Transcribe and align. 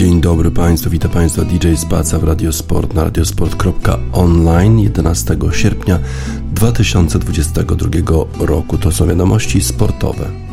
Dzień 0.00 0.20
dobry 0.20 0.50
Państwu, 0.50 0.90
witam 0.90 1.10
Państwa 1.10 1.44
DJ 1.44 1.74
Spaca 1.76 2.18
w 2.18 2.24
Radiosport 2.24 2.94
na 2.94 3.04
radiosport.online 3.04 4.78
11 4.78 5.36
sierpnia 5.52 5.98
2022 6.52 7.88
roku. 8.46 8.78
To 8.78 8.92
są 8.92 9.06
wiadomości 9.06 9.60
sportowe. 9.60 10.49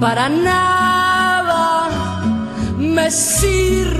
para 0.00 0.30
nada 0.30 1.90
me 2.78 3.10
sirve 3.10 3.99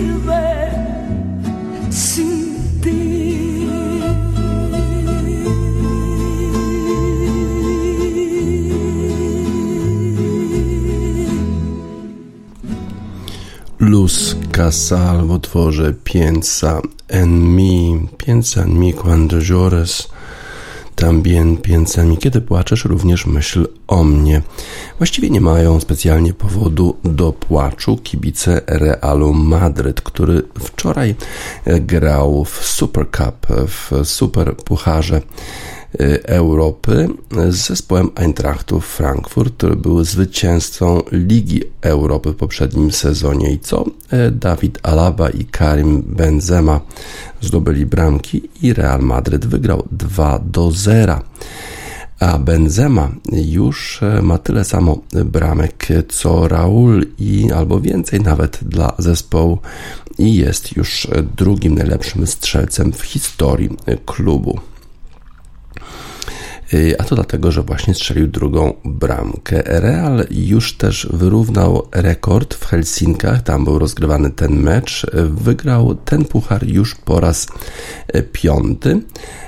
Luz 13.91 14.35
Casal 14.51 15.25
w 15.25 15.31
utworze 15.31 15.93
Piensa 16.03 16.81
en 17.09 17.55
mi, 17.55 18.07
piensa 18.17 18.61
en 18.61 18.79
mi 18.79 18.93
cuando 18.93 19.37
llores 19.37 20.07
Tambien 20.95 21.57
pięcami, 21.57 22.17
kiedy 22.17 22.41
płaczesz, 22.41 22.85
również 22.85 23.25
myśl 23.25 23.67
o 23.87 24.03
mnie. 24.03 24.41
Właściwie 24.97 25.29
nie 25.29 25.41
mają 25.41 25.79
specjalnie 25.79 26.33
powodu 26.33 26.97
do 27.03 27.33
płaczu 27.33 27.97
kibice 27.97 28.61
Realu 28.67 29.33
Madryt, 29.33 30.01
który 30.01 30.41
wczoraj 30.59 31.15
grał 31.65 32.45
w 32.45 32.65
Super 32.65 33.05
Cup, 33.11 33.47
w 33.67 34.07
Super 34.07 34.55
Pucharze 34.55 35.21
Europy 36.25 37.07
z 37.49 37.55
zespołem 37.55 38.09
Eintrachtu 38.15 38.79
Frankfurt, 38.79 39.53
który 39.57 39.75
był 39.75 40.03
zwycięzcą 40.03 41.01
Ligi 41.11 41.61
Europy 41.81 42.31
w 42.31 42.35
poprzednim 42.35 42.91
sezonie 42.91 43.51
i 43.51 43.59
co 43.59 43.85
y, 43.85 44.31
Dawid 44.31 44.79
Alaba 44.83 45.29
i 45.29 45.45
Karim 45.45 46.03
Benzema 46.07 46.81
zdobyli 47.41 47.85
bramki 47.85 48.49
i 48.61 48.73
Real 48.73 49.01
Madryt 49.01 49.45
wygrał 49.45 49.87
2 49.91 50.39
do 50.39 50.71
0. 50.71 51.19
a 52.19 52.39
Benzema 52.39 53.11
już 53.31 54.03
e, 54.03 54.21
ma 54.21 54.37
tyle 54.37 54.63
samo 54.63 54.99
bramek 55.25 55.87
co 56.09 56.47
Raul 56.47 57.05
i 57.19 57.51
albo 57.51 57.79
więcej 57.79 58.19
nawet 58.19 58.59
dla 58.61 58.93
zespołu 58.97 59.57
i 60.17 60.35
jest 60.35 60.75
już 60.75 61.07
drugim 61.37 61.75
najlepszym 61.75 62.27
strzelcem 62.27 62.93
w 62.93 63.01
historii 63.01 63.69
klubu. 64.05 64.59
Y, 66.73 66.95
a 66.99 67.03
to 67.03 67.15
dlatego, 67.15 67.51
że 67.51 67.63
właśnie 67.63 67.93
strzelił 67.93 68.27
drugą 68.27 68.73
bramkę. 68.85 69.61
Real 69.65 70.25
już 70.31 70.77
też 70.77 71.07
wyrównał 71.13 71.87
rekord 71.91 72.53
w 72.53 72.65
Helsinkach, 72.65 73.41
tam 73.41 73.65
był 73.65 73.79
rozgrywany 73.79 74.31
ten 74.31 74.55
mecz. 74.55 75.05
Wygrał 75.29 75.95
ten 75.95 76.25
puchar 76.25 76.67
już 76.67 76.95
po 76.95 77.19
raz 77.19 77.47
e, 78.07 78.23
piąty 78.23 79.01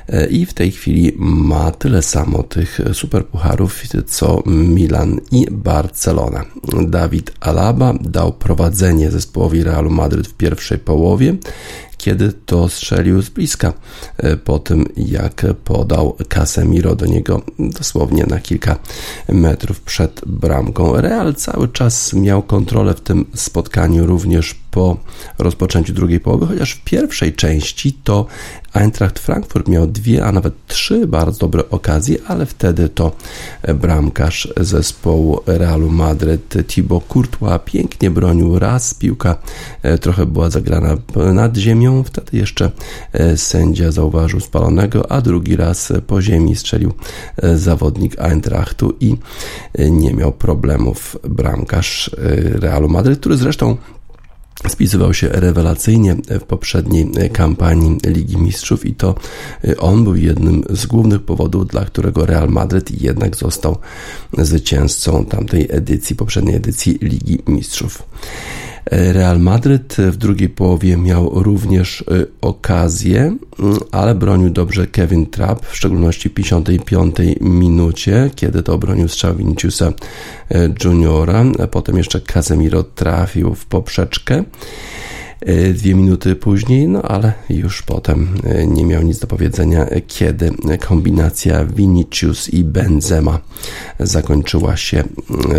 e, 0.08 0.28
i 0.28 0.46
w 0.46 0.54
tej 0.54 0.72
chwili 0.72 1.14
ma 1.18 1.72
tyle 1.72 2.02
samo 2.02 2.44
tych 2.44 2.80
superpucharów 2.94 3.84
co 4.08 4.44
Milan 4.46 5.20
i 5.32 5.48
Barcelona. 5.52 6.46
Dawid 6.88 7.32
Alaba 7.40 7.94
dał 8.02 8.34
prowadzenie 8.34 9.12
zespołowi 9.12 9.64
Realu 9.64 9.90
Madryt 9.90 10.28
w 10.28 10.34
pierwszej 10.34 10.80
połowie 10.80 11.36
kiedy 12.04 12.34
to 12.46 12.70
strzelił 12.70 13.22
z 13.22 13.30
bliska 13.30 13.74
e, 14.18 14.38
po 14.38 14.60
tym, 14.60 14.86
jak 14.98 15.46
podał 15.64 16.18
Casemiro 16.30 16.96
do 16.96 17.06
niego 17.06 17.42
dosłownie 17.60 18.26
na 18.26 18.40
kilka 18.40 18.80
metrów 19.30 19.82
przed 19.82 20.22
bramką. 20.26 21.02
Real 21.02 21.36
cały 21.36 21.68
czas 21.68 22.14
miał 22.14 22.44
kontrolę 22.44 22.94
w 22.94 23.02
tym 23.02 23.26
spotkaniu 23.36 24.06
również 24.06 24.63
po 24.74 24.98
rozpoczęciu 25.38 25.94
drugiej 25.94 26.20
połowy, 26.20 26.46
chociaż 26.46 26.74
w 26.74 26.84
pierwszej 26.84 27.34
części 27.34 27.94
to 28.04 28.26
Eintracht 28.74 29.20
Frankfurt 29.20 29.68
miał 29.68 29.88
dwie, 29.88 30.26
a 30.26 30.32
nawet 30.32 30.54
trzy 30.68 31.08
bardzo 31.08 31.40
dobre 31.40 31.70
okazje, 31.70 32.18
ale 32.28 32.46
wtedy 32.46 32.90
to 32.90 33.12
bramkarz 33.76 34.48
zespołu 34.58 35.40
Realu 35.46 35.90
Madryt 35.90 36.68
Thibaut 36.68 37.04
Courtois 37.08 37.60
pięknie 37.66 38.12
bronił. 38.12 38.60
Raz, 38.60 38.94
piłka 38.94 39.38
e, 39.84 39.98
trochę 39.98 40.26
była 40.26 40.50
zagrana 40.50 40.98
nad 41.34 41.58
ziemią, 41.58 42.04
wtedy 42.04 42.38
jeszcze 42.38 42.72
e, 43.14 43.38
sędzia 43.38 43.92
zauważył 43.92 44.40
spalonego, 44.40 45.12
a 45.12 45.22
drugi 45.22 45.56
raz 45.56 45.94
po 46.08 46.22
ziemi 46.22 46.56
strzelił 46.56 46.94
e, 47.38 47.58
zawodnik 47.58 48.20
Eintrachtu 48.20 48.94
i 49.00 49.16
nie 49.80 50.14
miał 50.14 50.32
problemów. 50.32 51.18
Bramkarz 51.24 52.12
Realu 52.62 52.90
Madryt, 52.90 53.20
który 53.20 53.38
zresztą 53.38 53.78
spisywał 54.68 55.14
się 55.14 55.30
rewelacyjnie 55.30 56.16
w 56.30 56.44
poprzedniej 56.44 57.12
kampanii 57.34 57.98
Ligi 58.06 58.38
Mistrzów 58.38 58.86
i 58.86 58.96
to 58.96 59.16
on 59.78 60.04
był 60.04 60.16
jednym 60.16 60.64
z 60.70 60.86
głównych 60.86 61.22
powodów, 61.22 61.68
dla 61.68 61.86
którego 61.86 62.26
Real 62.26 62.50
Madryt 62.50 63.02
jednak 63.02 63.36
został 63.36 63.78
zwycięzcą 64.38 65.26
tamtej 65.26 65.68
edycji, 65.70 66.16
poprzedniej 66.16 66.56
edycji 66.56 67.00
Ligi 67.02 67.40
Mistrzów. 67.48 68.04
Real 68.92 69.40
Madryt 69.40 69.98
w 69.98 70.18
drugiej 70.18 70.50
połowie 70.50 70.98
miał 70.98 71.44
również 71.44 72.02
y, 72.02 72.28
okazję, 72.42 73.20
mm, 73.20 73.78
ale 73.92 74.16
bronił 74.16 74.50
dobrze 74.50 74.88
Kevin 74.88 75.26
Trapp, 75.26 75.66
w 75.66 75.76
szczególności 75.76 76.30
w 76.30 76.34
55 76.34 77.16
minucie, 77.42 78.32
kiedy 78.36 78.64
to 78.64 78.74
obronił 78.74 79.08
strzał 79.08 79.36
Viniciusa 79.36 79.94
y, 80.52 80.74
Juniora. 80.84 81.46
Potem 81.72 81.98
jeszcze 81.98 82.22
Casemiro 82.22 82.84
trafił 82.84 83.56
w 83.56 83.66
poprzeczkę 83.66 84.44
y, 85.48 85.74
dwie 85.74 85.96
minuty 85.96 86.36
później, 86.36 86.88
no 86.88 87.02
ale 87.02 87.34
już 87.50 87.82
potem 87.82 88.28
nie 88.68 88.86
miał 88.86 89.02
nic 89.02 89.20
do 89.20 89.28
powiedzenia, 89.28 89.86
kiedy 90.08 90.52
kombinacja 90.80 91.66
Vinicius 91.66 92.50
i 92.50 92.64
Benzema 92.64 93.40
zakończyła 94.00 94.78
się 94.78 95.04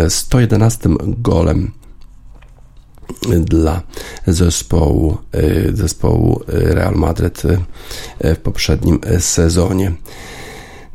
111 0.09 0.89
golem 1.01 1.71
dla 3.39 3.81
zespołu, 4.27 5.17
y, 5.35 5.71
zespołu 5.75 6.41
Real 6.47 6.95
Madrid 6.95 7.43
y, 7.45 8.35
w 8.35 8.39
poprzednim 8.39 8.99
sezonie. 9.19 9.91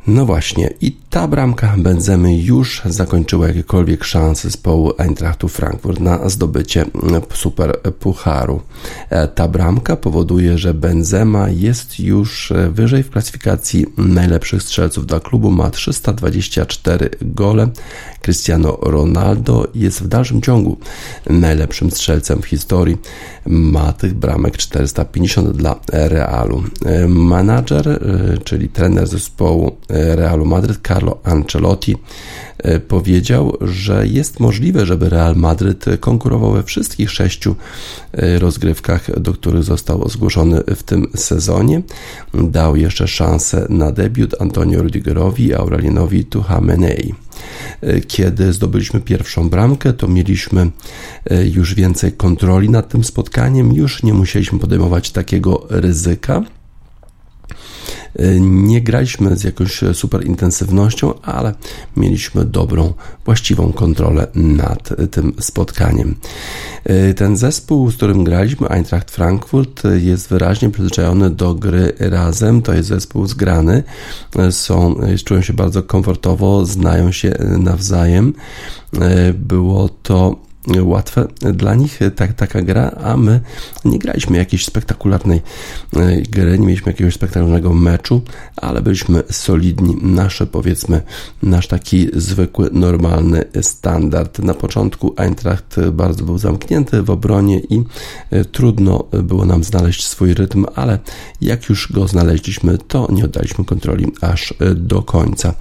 No 0.07 0.25
właśnie, 0.25 0.73
i 0.81 0.91
ta 1.09 1.27
bramka 1.27 1.75
Benzemy 1.77 2.37
już 2.37 2.81
zakończyła 2.85 3.47
jakiekolwiek 3.47 4.03
szanse 4.03 4.47
zespołu 4.47 4.91
Eintrachtu 4.97 5.47
Frankfurt 5.47 5.99
na 5.99 6.29
zdobycie 6.29 6.85
super 7.33 7.79
pucharu. 7.99 8.61
E, 9.09 9.27
ta 9.27 9.47
bramka 9.47 9.95
powoduje, 9.95 10.57
że 10.57 10.73
Benzema 10.73 11.49
jest 11.49 11.99
już 11.99 12.53
wyżej 12.71 13.03
w 13.03 13.09
klasyfikacji 13.09 13.85
najlepszych 13.97 14.63
strzelców 14.63 15.05
dla 15.05 15.19
klubu, 15.19 15.51
ma 15.51 15.69
324 15.69 17.09
gole. 17.21 17.67
Cristiano 18.21 18.77
Ronaldo 18.81 19.67
jest 19.75 20.03
w 20.03 20.07
dalszym 20.07 20.41
ciągu 20.41 20.77
najlepszym 21.29 21.91
strzelcem 21.91 22.41
w 22.41 22.45
historii. 22.45 22.97
Ma 23.45 23.93
tych 23.93 24.13
bramek 24.13 24.57
450 24.57 25.49
dla 25.49 25.75
Realu. 25.91 26.63
E, 26.85 27.07
Manager, 27.07 27.89
e, 27.89 27.99
czyli 28.43 28.69
trener 28.69 29.07
zespołu 29.07 29.77
Realu 29.91 30.45
Madryt, 30.45 30.79
Carlo 30.87 31.19
Ancelotti, 31.23 31.95
e, 32.57 32.79
powiedział, 32.79 33.57
że 33.61 34.07
jest 34.07 34.39
możliwe, 34.39 34.85
żeby 34.85 35.09
Real 35.09 35.35
Madryt 35.35 35.85
konkurował 35.99 36.51
we 36.51 36.63
wszystkich 36.63 37.11
sześciu 37.11 37.55
e, 38.13 38.39
rozgrywkach, 38.39 39.19
do 39.19 39.33
których 39.33 39.63
został 39.63 40.09
zgłoszony 40.09 40.61
w 40.75 40.83
tym 40.83 41.07
sezonie. 41.15 41.81
Dał 42.33 42.75
jeszcze 42.75 43.07
szansę 43.07 43.65
na 43.69 43.91
debiut 43.91 44.35
Antonio 44.39 44.83
Rudigerowi 44.83 45.45
i 45.45 45.53
Aurelinowi 45.53 46.25
Tuhamenei. 46.25 47.13
E, 47.81 48.01
kiedy 48.01 48.53
zdobyliśmy 48.53 49.01
pierwszą 49.01 49.49
bramkę, 49.49 49.93
to 49.93 50.07
mieliśmy 50.07 50.69
już 51.53 51.73
więcej 51.73 52.11
kontroli 52.11 52.69
nad 52.69 52.89
tym 52.89 53.03
spotkaniem, 53.03 53.73
już 53.73 54.03
nie 54.03 54.13
musieliśmy 54.13 54.59
podejmować 54.59 55.11
takiego 55.11 55.65
ryzyka. 55.69 56.43
Nie 58.39 58.81
graliśmy 58.81 59.37
z 59.37 59.43
jakąś 59.43 59.79
super 59.93 60.25
intensywnością, 60.27 61.21
ale 61.21 61.53
mieliśmy 61.97 62.45
dobrą, 62.45 62.93
właściwą 63.25 63.73
kontrolę 63.73 64.27
nad 64.35 64.89
tym 65.11 65.33
spotkaniem. 65.39 66.15
Ten 67.15 67.37
zespół, 67.37 67.91
z 67.91 67.95
którym 67.95 68.23
graliśmy, 68.23 68.69
Eintracht 68.69 69.11
Frankfurt, 69.11 69.83
jest 70.01 70.29
wyraźnie 70.29 70.69
przyzwyczajony 70.69 71.29
do 71.29 71.55
gry 71.55 71.93
razem. 71.99 72.61
To 72.61 72.73
jest 72.73 72.89
zespół 72.89 73.27
zgrany. 73.27 73.83
Są, 74.51 74.95
czują 75.25 75.41
się 75.41 75.53
bardzo 75.53 75.83
komfortowo, 75.83 76.65
znają 76.65 77.11
się 77.11 77.33
nawzajem. 77.57 78.33
Było 79.33 79.89
to 79.89 80.35
łatwe 80.81 81.27
dla 81.53 81.75
nich 81.75 81.99
tak, 82.15 82.33
taka 82.33 82.61
gra, 82.61 82.91
a 83.03 83.17
my 83.17 83.39
nie 83.85 83.99
graliśmy 83.99 84.37
jakiejś 84.37 84.65
spektakularnej 84.65 85.41
e, 85.95 86.21
gry, 86.21 86.59
nie 86.59 86.67
mieliśmy 86.67 86.91
jakiegoś 86.91 87.13
spektakularnego 87.13 87.73
meczu, 87.73 88.21
ale 88.55 88.81
byliśmy 88.81 89.23
solidni. 89.31 89.97
Nasze 90.01 90.47
powiedzmy, 90.47 91.01
nasz 91.43 91.67
taki 91.67 92.07
zwykły, 92.13 92.69
normalny 92.73 93.43
standard. 93.61 94.39
Na 94.39 94.53
początku 94.53 95.13
Eintracht 95.17 95.75
bardzo 95.91 96.23
był 96.23 96.37
zamknięty 96.37 97.03
w 97.03 97.09
obronie 97.09 97.59
i 97.59 97.83
e, 98.31 98.45
trudno 98.45 99.03
było 99.23 99.45
nam 99.45 99.63
znaleźć 99.63 100.07
swój 100.07 100.33
rytm, 100.33 100.65
ale 100.75 100.99
jak 101.41 101.69
już 101.69 101.91
go 101.91 102.07
znaleźliśmy, 102.07 102.77
to 102.77 103.07
nie 103.11 103.25
oddaliśmy 103.25 103.65
kontroli 103.65 104.11
aż 104.21 104.53
e, 104.59 104.75
do 104.75 105.01
końca. 105.01 105.53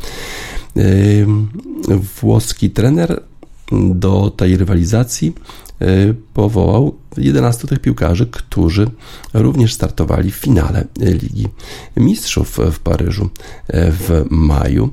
Włoski 2.21 2.71
trener 2.71 3.23
do 3.73 4.31
tej 4.37 4.57
rywalizacji 4.57 5.35
e, 5.81 5.87
powołał 6.35 6.95
11 7.17 7.69
tych 7.69 7.79
piłkarzy, 7.79 8.27
którzy 8.27 8.91
również 9.35 9.75
startowali 9.75 10.31
w 10.31 10.37
finale 10.37 10.85
Ligi 11.01 11.49
Mistrzów 11.97 12.59
w 12.73 12.79
Paryżu 12.79 13.29
e, 13.69 13.93
w 13.93 14.25
maju, 14.31 14.89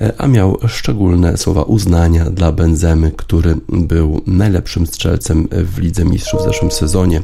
e, 0.00 0.12
a 0.18 0.26
miał 0.26 0.58
szczególne 0.68 1.36
słowa 1.36 1.62
uznania 1.62 2.30
dla 2.30 2.52
Benzemy, 2.52 3.12
który 3.16 3.56
był 3.68 4.20
najlepszym 4.26 4.86
strzelcem 4.86 5.48
w 5.52 5.78
Lidze 5.78 6.04
Mistrzów 6.04 6.40
w 6.40 6.44
zeszłym 6.44 6.70
sezonie. 6.70 7.22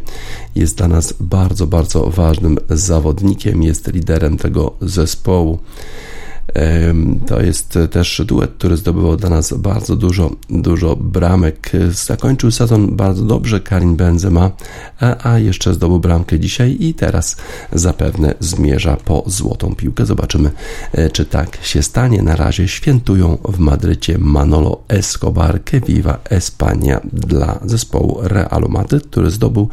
Jest 0.54 0.76
dla 0.76 0.88
nas 0.88 1.14
bardzo, 1.20 1.66
bardzo 1.66 2.10
ważnym 2.10 2.58
zawodnikiem, 2.70 3.62
jest 3.62 3.92
liderem 3.92 4.36
tego 4.36 4.72
zespołu. 4.80 5.58
To 7.26 7.42
jest 7.42 7.78
też 7.90 8.22
duet, 8.26 8.50
który 8.58 8.76
zdobywał 8.76 9.16
dla 9.16 9.30
nas 9.30 9.52
bardzo 9.52 9.96
dużo, 9.96 10.30
dużo 10.50 10.96
bramek. 10.96 11.72
Zakończył 11.90 12.50
sezon 12.50 12.96
bardzo 12.96 13.24
dobrze 13.24 13.60
Karin 13.60 13.96
Benzema, 13.96 14.50
a 15.22 15.38
jeszcze 15.38 15.74
zdobył 15.74 16.00
bramkę 16.00 16.38
dzisiaj 16.38 16.76
i 16.80 16.94
teraz 16.94 17.36
zapewne 17.72 18.34
zmierza 18.40 18.96
po 18.96 19.22
złotą 19.26 19.74
piłkę. 19.74 20.06
Zobaczymy, 20.06 20.50
e, 20.92 21.10
czy 21.10 21.24
tak 21.24 21.58
się 21.62 21.82
stanie. 21.82 22.22
Na 22.22 22.36
razie 22.36 22.68
świętują 22.68 23.38
w 23.44 23.58
Madrycie 23.58 24.18
Manolo 24.18 24.82
Escobar 24.88 25.64
que 25.64 25.80
viva 25.80 26.18
Espania 26.30 27.00
dla 27.12 27.58
zespołu 27.64 28.18
Realu 28.22 28.68
Madryt, 28.68 29.06
który 29.06 29.30
zdobył 29.30 29.68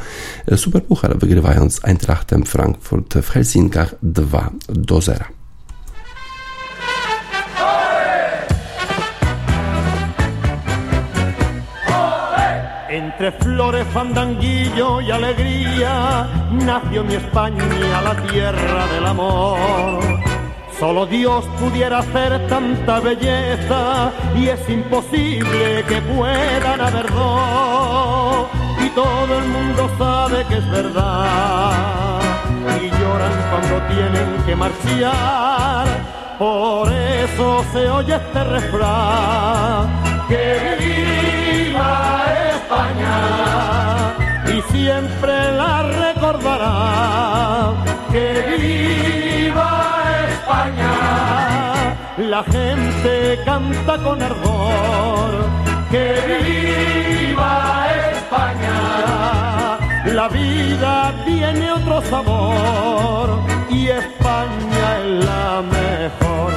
e, 0.47 0.57
superpuchar 0.57 1.19
wygrywając 1.19 1.79
Eintrachtem 1.83 2.43
Frankfurt 2.43 3.17
w 3.17 3.29
Helsinkach 3.29 3.95
2 4.03 4.51
do 4.69 5.01
0. 5.01 5.40
Entre 13.23 13.37
flores, 13.45 13.85
fandanguillo 13.93 14.99
y 14.99 15.11
alegría 15.11 16.27
nació 16.53 17.03
mi 17.03 17.13
España, 17.13 18.01
la 18.01 18.15
tierra 18.15 18.87
del 18.87 19.05
amor. 19.05 19.99
Solo 20.79 21.05
Dios 21.05 21.45
pudiera 21.59 21.99
hacer 21.99 22.47
tanta 22.47 22.99
belleza 22.99 24.11
y 24.35 24.47
es 24.47 24.67
imposible 24.67 25.85
que 25.87 26.01
puedan 26.01 26.81
haber 26.81 27.13
dos. 27.13 28.47
Y 28.83 28.89
todo 28.89 29.37
el 29.37 29.47
mundo 29.49 29.87
sabe 29.99 30.43
que 30.45 30.57
es 30.57 30.71
verdad 30.71 32.19
y 32.81 32.89
lloran 32.89 33.33
cuando 33.51 33.87
tienen 33.93 34.43
que 34.47 34.55
marchar. 34.55 35.87
Por 36.39 36.91
eso 36.91 37.63
se 37.71 37.87
oye 37.87 38.15
este 38.15 38.43
refrán 38.45 39.91
que 40.27 40.75
viva 40.79 42.21
Y 44.47 44.61
siempre 44.73 45.51
la 45.53 45.83
recordará 45.83 47.73
que 48.11 48.27
viva 48.57 49.71
España. 50.29 50.93
La 52.17 52.43
gente 52.43 53.39
canta 53.45 53.97
con 53.97 54.21
ardor 54.21 55.31
que 55.89 56.05
viva 56.41 57.87
España. 58.11 58.77
La 60.05 60.27
vida 60.27 61.13
tiene 61.25 61.71
otro 61.71 62.01
sabor 62.03 63.41
y 63.69 63.87
España 63.87 64.85
es 64.99 65.25
la 65.25 65.61
mejor 65.61 66.50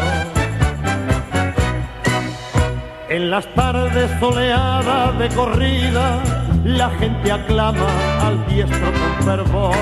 en 3.15 3.31
las 3.31 3.47
tardes 3.55 4.11
soleadas 4.19 5.17
de 5.21 5.29
corrida, 5.29 6.21
la 6.65 6.91
gente 6.99 7.31
aclama 7.31 7.87
al 8.27 8.45
diestro 8.49 8.91
con 8.93 9.25
fervor. 9.25 9.77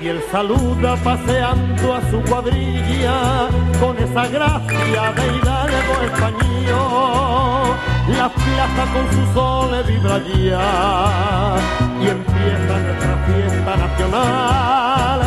Y 0.00 0.08
él 0.08 0.22
saluda 0.32 0.96
paseando 0.96 1.94
a 1.94 2.00
su 2.10 2.22
cuadrilla 2.22 3.48
con 3.78 3.98
esa 3.98 4.26
gracia 4.28 5.12
de 5.16 5.36
hidalgo 5.36 5.94
español. 6.06 7.76
La 8.16 8.28
plaza 8.30 8.84
con 8.94 9.06
su 9.12 9.34
sol 9.34 9.84
vibra 9.86 10.18
ya 10.48 11.56
y 12.00 12.08
empieza 12.08 12.78
nuestra 12.84 13.16
fiesta 13.26 13.76
nacional. 13.76 15.20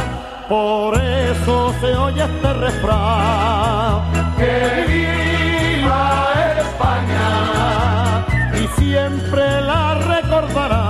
Por 0.50 1.00
eso 1.00 1.76
se 1.80 1.96
oye 1.96 2.24
este 2.24 2.54
refrán. 2.54 4.02
¡Que 4.38 5.37
siempre 8.88 9.46
la 9.62 9.96
recordará. 10.14 10.84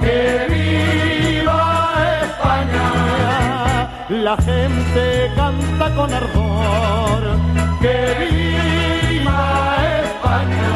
¡Que 0.00 0.22
viva 0.54 1.62
España! 2.22 2.88
La 4.08 4.36
gente 4.48 5.04
canta 5.34 5.86
con 5.96 6.08
ardor. 6.20 7.22
¡Que 7.82 7.98
viva 8.22 9.42
España! 10.04 10.70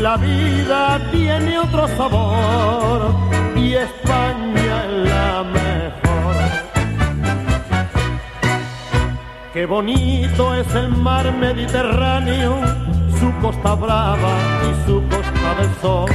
La 0.00 0.16
vida 0.16 0.80
tiene 1.12 1.58
otro 1.58 1.86
sabor 1.98 3.00
y 3.54 3.74
España 3.74 4.74
es 4.84 4.92
la 5.12 5.32
mejor. 5.58 6.34
Qué 9.52 9.64
bonito 9.64 10.54
es 10.54 10.74
el 10.74 10.88
mar 10.90 11.32
Mediterráneo, 11.32 12.50
su 13.18 13.32
costa 13.40 13.74
brava 13.74 14.34
y 14.68 14.86
su 14.86 15.02
costa 15.08 15.54
del 15.58 15.70
sol. 15.80 16.10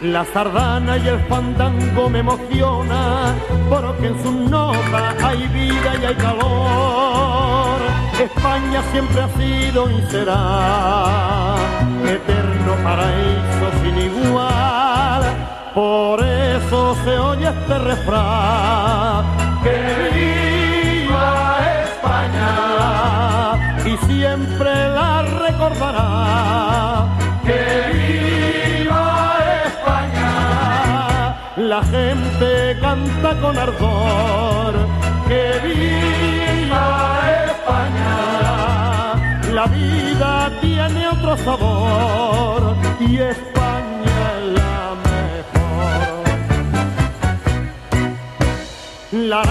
La 0.00 0.24
sardana 0.26 0.98
y 0.98 1.08
el 1.08 1.18
fandango 1.28 2.10
me 2.10 2.18
emociona, 2.18 3.34
porque 3.70 4.08
en 4.08 4.22
su 4.22 4.32
nota 4.32 5.14
hay 5.22 5.46
vida 5.48 5.94
y 6.00 6.04
hay 6.04 6.14
calor. 6.16 7.78
España 8.20 8.82
siempre 8.92 9.22
ha 9.22 9.28
sido 9.30 9.90
y 9.90 10.02
será 10.10 11.56
eterno 12.04 12.72
paraíso 12.84 13.66
sin 13.82 13.98
igual. 13.98 15.22
Por 15.74 16.22
eso 16.22 16.96
se 17.04 17.18
oye 17.18 17.48
este 17.48 17.78
refrán. 17.78 19.24
Que 19.62 20.33
y 23.94 23.96
siempre 24.06 24.72
la 24.88 25.22
recordará. 25.22 27.06
Que 27.44 27.62
viva 27.98 29.38
España, 29.66 31.36
la 31.56 31.82
gente 31.84 32.78
canta 32.80 33.30
con 33.40 33.58
ardor. 33.58 34.74
Que 35.28 35.44
viva 35.66 36.86
España, 37.46 38.16
la 39.52 39.66
vida 39.66 40.50
tiene 40.60 41.08
otro 41.08 41.36
sabor 41.38 42.76
y 43.00 43.18
España 43.18 44.16
es 44.36 44.44
la 44.58 44.94
mejor. 45.06 46.00
La 49.30 49.42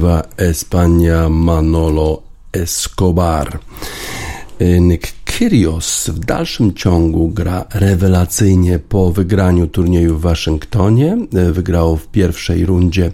Viva 0.00 0.24
España 0.38 1.28
Manolo 1.28 2.22
Escobar. 2.52 3.60
Nick 4.80 5.12
Kyrgios 5.24 6.08
w 6.08 6.18
dalszym 6.18 6.74
ciągu 6.74 7.28
gra 7.28 7.66
rewelacyjnie 7.74 8.78
po 8.78 9.12
wygraniu 9.12 9.66
turnieju 9.66 10.18
w 10.18 10.20
Waszyngtonie. 10.20 11.18
Wygrał 11.52 11.96
w 11.96 12.06
pierwszej 12.06 12.66
rundzie 12.66 13.12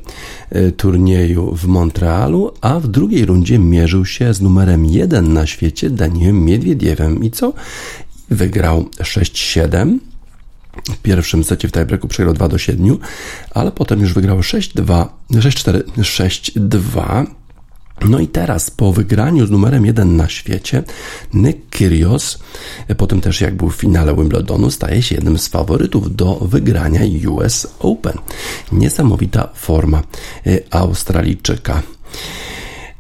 e, 0.51 0.73
turnieju 0.73 1.55
w 1.57 1.67
Montrealu, 1.67 2.53
a 2.61 2.81
w 2.81 2.89
drugiej 2.89 3.27
rundzie 3.27 3.59
mierzył 3.59 4.05
się 4.05 4.35
z 4.35 4.41
numerem 4.41 4.87
jeden 4.87 5.33
na 5.33 5.47
świecie 5.47 5.91
Danielem 5.91 6.45
Miedwiediewem. 6.45 7.25
I 7.25 7.31
co? 7.31 7.53
Wygrał 8.31 8.83
6-7. 8.83 9.99
W 10.85 10.97
pierwszym 10.97 11.45
secie 11.45 11.69
w 11.69 11.73
tiebreaku 11.73 12.09
przegrał 12.09 12.35
2 12.35 12.49
do 12.49 12.59
7, 12.59 12.99
ale 13.51 13.73
potem 13.73 14.01
już 14.01 14.13
wygrał 14.13 14.41
6-2, 14.41 15.07
6-4, 15.31 15.83
6-2. 15.97 17.27
No 18.05 18.19
i 18.19 18.29
teraz 18.29 18.71
po 18.71 18.93
wygraniu 18.93 19.47
z 19.47 19.51
numerem 19.51 19.87
1 19.87 20.17
na 20.17 20.29
świecie, 20.29 20.83
Nick 21.35 21.59
Kyrgios, 21.71 22.39
potem 22.97 23.21
też 23.21 23.41
jak 23.41 23.57
był 23.57 23.71
w 23.71 23.77
finale 23.77 24.15
Wimbledonu, 24.15 24.71
staje 24.71 25.03
się 25.03 25.15
jednym 25.15 25.39
z 25.39 25.49
faworytów 25.49 26.17
do 26.17 26.35
wygrania 26.35 27.01
US 27.31 27.67
Open. 27.79 28.19
Niesamowita 28.73 29.49
forma 29.55 30.03
y, 30.47 30.63
Australijczyka. 30.71 31.83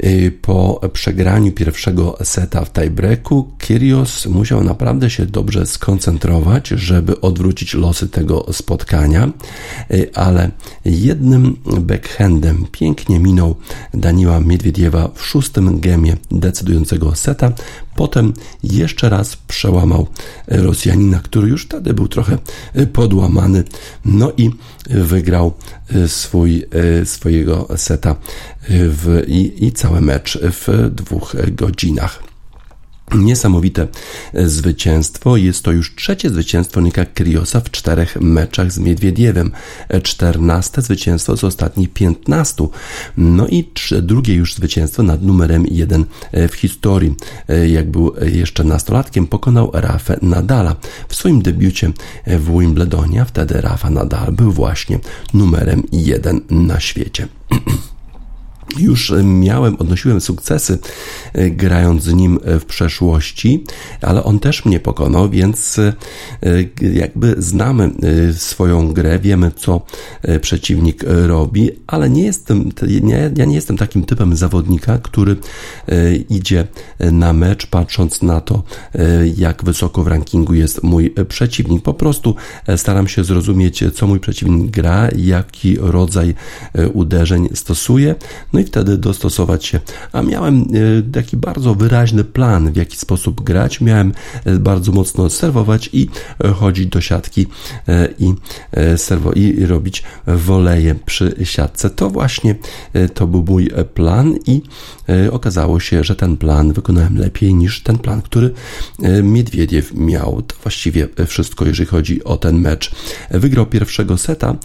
Y, 0.04 0.32
Po 0.42 0.80
przegraniu 0.92 1.52
pierwszego 1.52 2.18
seta 2.22 2.64
w 2.64 2.72
tiebreaku, 2.72 3.50
Kyrgios 3.58 4.26
musiał 4.26 4.64
naprawdę 4.64 5.10
się 5.10 5.26
dobrze 5.26 5.66
skoncentrować, 5.66 6.68
żeby 6.68 7.20
odwrócić 7.20 7.74
losy 7.74 8.08
tego 8.08 8.46
spotkania, 8.52 9.28
Y, 9.90 10.10
ale 10.14 10.50
jednym 10.84 11.56
backhandem 11.80 12.66
pięknie 12.72 13.18
minął 13.18 13.56
Daniła 13.94 14.40
Miedwiediewa 14.40 15.08
w 15.14 15.22
szóstym 15.22 15.80
gemie 15.80 16.16
decydującego 16.30 17.14
seta. 17.14 17.52
Potem 17.96 18.32
jeszcze 18.62 19.08
raz 19.08 19.36
przełamał 19.36 20.06
Rosjanina, 20.48 21.20
który 21.20 21.48
już 21.48 21.64
wtedy 21.64 21.94
był 21.94 22.08
trochę 22.08 22.38
y, 22.78 22.86
podłamany, 22.86 23.64
no 24.04 24.32
i 24.36 24.50
wygrał 24.90 25.54
y, 25.94 26.08
swój, 26.08 26.64
swojego 27.04 27.68
seta 27.76 28.16
w, 28.68 29.24
i, 29.26 29.66
i 29.66 29.72
cały 29.72 30.00
mecz 30.00 30.38
w 30.42 30.90
dwóch 30.94 31.36
godzinach. 31.52 32.25
Niesamowite 33.14 33.88
e, 34.34 34.48
zwycięstwo. 34.48 35.36
Jest 35.36 35.62
to 35.62 35.72
już 35.72 35.94
trzecie 35.94 36.30
zwycięstwo 36.30 36.80
Nika 36.80 37.04
Kriosa 37.04 37.60
w 37.60 37.70
czterech 37.70 38.20
meczach 38.20 38.72
z 38.72 38.78
Miedwiediewem. 38.78 39.52
E, 39.88 40.00
czternaste 40.00 40.82
zwycięstwo 40.82 41.36
z 41.36 41.44
ostatnich 41.44 41.92
piętnastu. 41.92 42.70
No 43.16 43.48
i 43.48 43.70
drugie 44.02 44.34
już 44.34 44.54
zwycięstwo 44.54 45.02
nad 45.02 45.22
numerem 45.22 45.66
jeden 45.70 46.04
e, 46.32 46.48
w 46.48 46.54
historii. 46.54 47.14
Jak 47.68 47.90
był 47.90 48.12
jeszcze 48.22 48.64
nastolatkiem, 48.64 49.26
pokonał 49.26 49.70
Rafę 49.72 50.18
Nadala. 50.22 50.76
W 51.08 51.14
swoim 51.14 51.42
debiucie 51.42 51.92
w 52.26 52.58
Wimbledonie, 52.58 53.24
wtedy 53.24 53.60
Rafa 53.60 53.90
Nadal 53.90 54.32
był 54.32 54.52
właśnie 54.52 54.98
numerem 55.34 55.82
jeden 55.92 56.40
na 56.50 56.80
świecie. 56.80 57.28
Już 58.78 59.12
miałem, 59.24 59.76
odnosiłem 59.76 60.20
sukcesy 60.20 60.78
e, 61.32 61.50
grając 61.50 62.02
z 62.02 62.14
nim 62.14 62.38
e, 62.44 62.60
w 62.60 62.64
przeszłości, 62.64 63.64
ale 64.02 64.24
on 64.24 64.38
też 64.38 64.64
mnie 64.64 64.80
pokonał, 64.80 65.30
więc 65.30 65.78
e, 65.78 65.92
jakby 66.82 67.34
znamy 67.38 67.90
swoją 68.36 68.92
grę, 68.92 69.18
wiemy 69.18 69.50
co 69.56 69.80
przeciwnik 70.40 71.04
robi, 71.06 71.70
ale 71.86 72.10
nie 72.10 72.24
jestem, 72.24 72.70
nie, 73.02 73.30
ja 73.36 73.44
nie 73.44 73.54
jestem 73.54 73.76
takim 73.76 74.04
typem 74.04 74.36
zawodnika, 74.36 74.98
który 74.98 75.36
idzie 76.28 76.66
na 77.12 77.32
mecz 77.32 77.66
patrząc 77.66 78.22
na 78.22 78.40
to, 78.40 78.62
jak 79.36 79.64
wysoko 79.64 80.02
w 80.02 80.06
rankingu 80.06 80.54
jest 80.54 80.82
mój 80.82 81.14
przeciwnik. 81.28 81.82
Po 81.82 81.94
prostu 81.94 82.34
staram 82.76 83.08
się 83.08 83.24
zrozumieć, 83.24 83.84
co 83.94 84.06
mój 84.06 84.20
przeciwnik 84.20 84.70
gra, 84.70 85.08
jaki 85.16 85.76
rodzaj 85.80 86.34
uderzeń 86.92 87.48
stosuje. 87.54 88.14
No 88.52 88.60
i 88.60 88.64
wtedy 88.66 88.98
dostosować 88.98 89.64
się. 89.64 89.80
A 90.12 90.22
miałem 90.22 90.60
e, 90.60 90.66
taki 91.12 91.36
bardzo 91.36 91.74
wyraźny 91.74 92.24
plan, 92.24 92.72
w 92.72 92.76
jaki 92.76 92.96
sposób 92.96 93.44
grać. 93.44 93.80
Miałem 93.80 94.12
e, 94.44 94.58
bardzo 94.58 94.92
mocno 94.92 95.30
serwować 95.30 95.90
i 95.92 96.08
e, 96.44 96.48
chodzić 96.48 96.86
do 96.86 97.00
siatki 97.00 97.46
i, 98.18 98.34
serwo, 98.96 99.32
i 99.32 99.66
robić 99.66 100.02
woleje 100.26 100.94
przy 100.94 101.34
siatce. 101.44 101.90
To 101.90 102.10
właśnie 102.10 102.54
to 103.14 103.26
był 103.26 103.44
mój 103.48 103.70
plan 103.94 104.34
i 104.46 104.62
okazało 105.30 105.80
się, 105.80 106.04
że 106.04 106.16
ten 106.16 106.36
plan 106.36 106.72
wykonałem 106.72 107.18
lepiej 107.18 107.54
niż 107.54 107.82
ten 107.82 107.98
plan, 107.98 108.22
który 108.22 108.50
Miedwiediew 109.22 109.94
miał. 109.94 110.42
To 110.42 110.56
właściwie 110.62 111.08
wszystko, 111.26 111.66
jeżeli 111.66 111.86
chodzi 111.86 112.24
o 112.24 112.36
ten 112.36 112.58
mecz. 112.60 112.90
Wygrał 113.30 113.66
pierwszego 113.66 114.18
seta, 114.18 114.56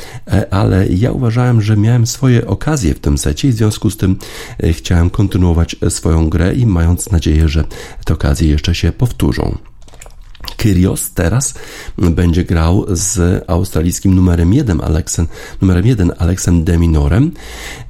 ale 0.51 0.88
ja 0.88 1.12
uważałem, 1.12 1.62
że 1.62 1.77
miałem 1.77 2.08
swoje 2.08 2.48
okazje 2.48 2.93
w 2.93 3.00
tym 3.00 3.17
secie 3.17 3.48
i 3.48 3.51
w 3.51 3.55
związku 3.55 3.81
z 3.90 3.98
tym 3.98 4.16
e, 4.64 4.74
chciałem 4.74 5.10
kontynuować 5.10 5.76
e, 5.82 5.90
swoją 5.90 6.30
grę 6.30 6.54
i 6.54 6.66
mając 6.66 7.12
nadzieję, 7.12 7.48
że 7.48 7.64
te 8.06 8.14
okazje 8.14 8.50
jeszcze 8.50 8.76
się 8.76 8.92
powtórzą. 8.92 9.71
Kyrios 10.57 11.12
teraz 11.12 11.53
będzie 11.98 12.43
grał 12.43 12.86
z 12.89 13.43
australijskim 13.48 14.15
numerem 14.15 14.53
1 14.53 14.81
Alexem, 14.81 15.27
numerem 15.62 15.86
1 15.86 16.12
Alexem 16.17 16.63
Deminorem. 16.63 17.31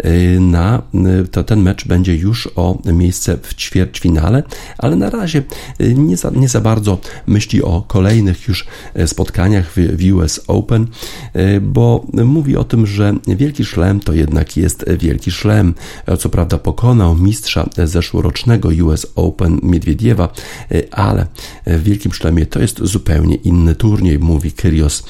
Y, 0.06 0.40
na, 0.40 0.82
y, 1.24 1.28
to 1.28 1.44
ten 1.44 1.62
mecz 1.62 1.88
będzie 1.88 2.16
już 2.16 2.50
o 2.56 2.78
miejsce 2.86 3.38
w 3.42 3.54
ćwierćfinale, 3.54 4.44
ale 4.78 4.96
na 4.96 5.10
razie 5.10 5.44
y, 5.82 5.94
nie 5.96 6.18
za, 6.18 6.30
nie 6.30 6.48
za 6.48 6.62
bardzo 6.62 6.98
myśli 7.28 7.64
o 7.64 7.84
kolejnych 7.88 8.48
już 8.48 8.66
spotkaniach 9.06 9.72
w, 9.72 9.76
w 9.98 10.14
US 10.14 10.42
Open, 10.48 10.88
bo 11.62 12.06
mówi 12.26 12.58
o 12.58 12.64
tym, 12.64 12.86
że 12.86 13.14
wielki 13.28 13.66
szlem 13.66 14.00
to 14.00 14.14
jednak 14.14 14.58
jest 14.58 14.86
wielki 15.00 15.32
szlem. 15.32 15.74
Co 16.20 16.30
prawda 16.30 16.58
pokonał 16.58 17.16
mistrza 17.16 17.70
zeszłorocznego 17.84 18.70
US 18.86 19.08
Open 19.16 19.60
Miedwiediewa, 19.64 20.30
ale 20.92 21.28
w 21.68 21.84
wielkim 21.84 22.14
szlemie 22.14 22.41
to 22.46 22.62
jest 22.62 22.80
zupełnie 22.84 23.36
inny 23.36 23.76
turniej, 23.76 24.20
mówi 24.20 24.52
Kyrios. 24.52 25.04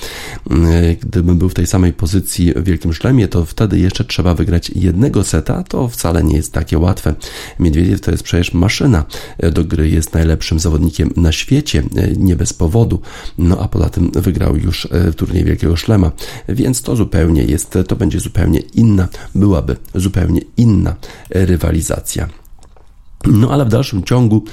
Gdybym 1.01 1.37
był 1.37 1.49
w 1.49 1.53
tej 1.53 1.67
samej 1.67 1.93
pozycji 1.93 2.53
w 2.55 2.63
Wielkim 2.63 2.93
Szlemie, 2.93 3.27
to 3.27 3.45
wtedy 3.45 3.79
jeszcze 3.79 4.05
trzeba 4.05 4.35
wygrać 4.35 4.69
jednego 4.69 5.23
seta, 5.23 5.63
to 5.63 5.87
wcale 5.87 6.23
nie 6.23 6.35
jest 6.35 6.53
takie 6.53 6.79
łatwe. 6.79 7.15
Miedwiediew 7.59 8.01
to 8.01 8.11
jest 8.11 8.23
przecież 8.23 8.53
maszyna 8.53 9.05
do 9.53 9.65
gry, 9.65 9.89
jest 9.89 10.13
najlepszym 10.13 10.59
zawodnikiem 10.59 11.09
na 11.15 11.31
świecie, 11.31 11.83
nie 12.17 12.35
bez 12.35 12.53
powodu, 12.53 13.01
no 13.37 13.59
a 13.59 13.67
poza 13.67 13.89
tym 13.89 14.11
wygrał 14.11 14.57
już 14.57 14.87
e, 14.91 15.13
turniej 15.13 15.43
Wielkiego 15.43 15.75
Szlema, 15.75 16.11
więc 16.49 16.81
to 16.81 16.95
zupełnie 16.95 17.43
jest, 17.43 17.77
to 17.87 17.95
będzie 17.95 18.19
zupełnie 18.19 18.59
inna, 18.59 19.07
byłaby 19.35 19.75
zupełnie 19.95 20.41
inna 20.57 20.95
rywalizacja. 21.29 22.40
No 23.25 23.51
ale 23.51 23.65
w 23.65 23.69
dalszym 23.69 24.03
ciągu 24.03 24.43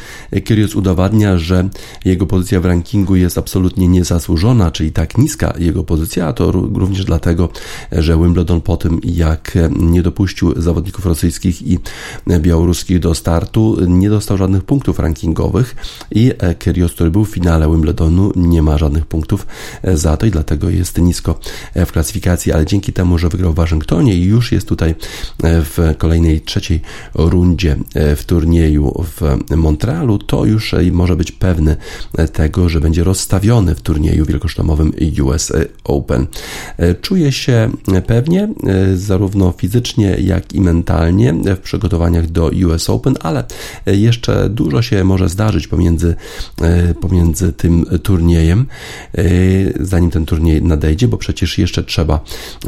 Kyrgios 0.45 0.75
udowadnia, 0.75 1.39
że 1.39 1.69
jego 2.05 2.27
pozycja 2.27 2.61
w 2.61 2.65
rankingu 2.65 3.17
jest 3.17 3.39
absolutnie 3.39 3.89
niezasłużona, 3.89 4.71
czyli 4.71 4.93
tak 4.93 5.19
niska 5.19 5.55
jego 5.59 5.85
pozycja, 5.85 6.27
a 6.27 6.33
to 6.33 6.53
również 6.53 7.05
dlatego, 7.05 7.49
że 7.93 8.17
Wimbledon 8.17 8.61
po 8.61 8.77
tym 8.77 9.01
jak 9.05 9.59
nie 9.71 10.03
dopuścił 10.03 10.63
zawodników 10.63 11.07
rosyjskich 11.07 11.63
i 11.63 11.79
białoruskich 12.41 13.01
do 13.01 13.15
startu, 13.15 13.77
nie 13.87 14.11
dostał 14.11 14.37
żadnych 14.37 14.65
punktów 14.65 14.99
rankingowych 14.99 15.77
i 16.11 16.33
Kyrgios, 16.59 16.93
który 16.93 17.11
był 17.11 17.25
w 17.25 17.31
finale 17.31 17.71
Wimbledonu, 17.71 18.33
nie 18.37 18.63
ma 18.63 18.79
żadnych 18.79 19.07
punktów 19.07 19.47
za 19.85 20.17
to 20.17 20.27
i 20.27 20.31
dlatego 20.31 20.71
jest 20.71 20.99
nisko 20.99 21.41
w 21.75 21.93
klasyfikacji, 21.93 22.53
ale 22.53 22.67
dzięki 22.67 22.93
temu, 22.93 23.19
że 23.19 23.29
wygrał 23.29 23.53
w 23.53 23.57
Waszyngtonie 23.57 24.15
i 24.15 24.25
już 24.25 24.53
jest 24.53 24.69
tutaj 24.69 24.95
w 25.43 25.95
kolejnej 25.99 26.41
trzeciej 26.41 26.81
rundzie 27.15 27.77
w 27.95 28.25
turnieju 28.27 28.58
turnieju 28.59 29.05
w 29.05 29.57
Montrealu, 29.57 30.19
to 30.19 30.45
już 30.45 30.75
może 30.93 31.17
być 31.17 31.33
pewny 31.33 31.77
tego, 32.33 32.69
że 32.69 32.81
będzie 32.81 33.05
rozstawiony 33.05 33.75
w 33.75 33.81
turnieju 33.81 34.25
wielkosztomowym 34.25 34.93
US 35.23 35.53
Open. 35.85 36.27
Czuje 37.01 37.33
się 37.33 37.71
pewnie, 38.07 38.49
zarówno 38.95 39.53
fizycznie, 39.53 40.17
jak 40.21 40.53
i 40.53 40.61
mentalnie 40.61 41.35
w 41.57 41.59
przygotowaniach 41.59 42.27
do 42.31 42.51
US 42.67 42.91
Open, 42.91 43.15
ale 43.21 43.45
jeszcze 43.87 44.49
dużo 44.49 44.83
się 44.83 45.05
może 45.05 45.29
zdarzyć 45.29 45.69
pomiędzy, 45.69 46.15
pomiędzy 47.01 47.53
tym 47.53 47.87
turniejem, 48.03 48.67
zanim 49.81 50.11
ten 50.11 50.27
turniej 50.27 50.63
nadejdzie, 50.63 51.09
bo 51.09 51.17
przecież 51.17 51.59
jeszcze 51.59 51.85
trzeba 51.85 52.21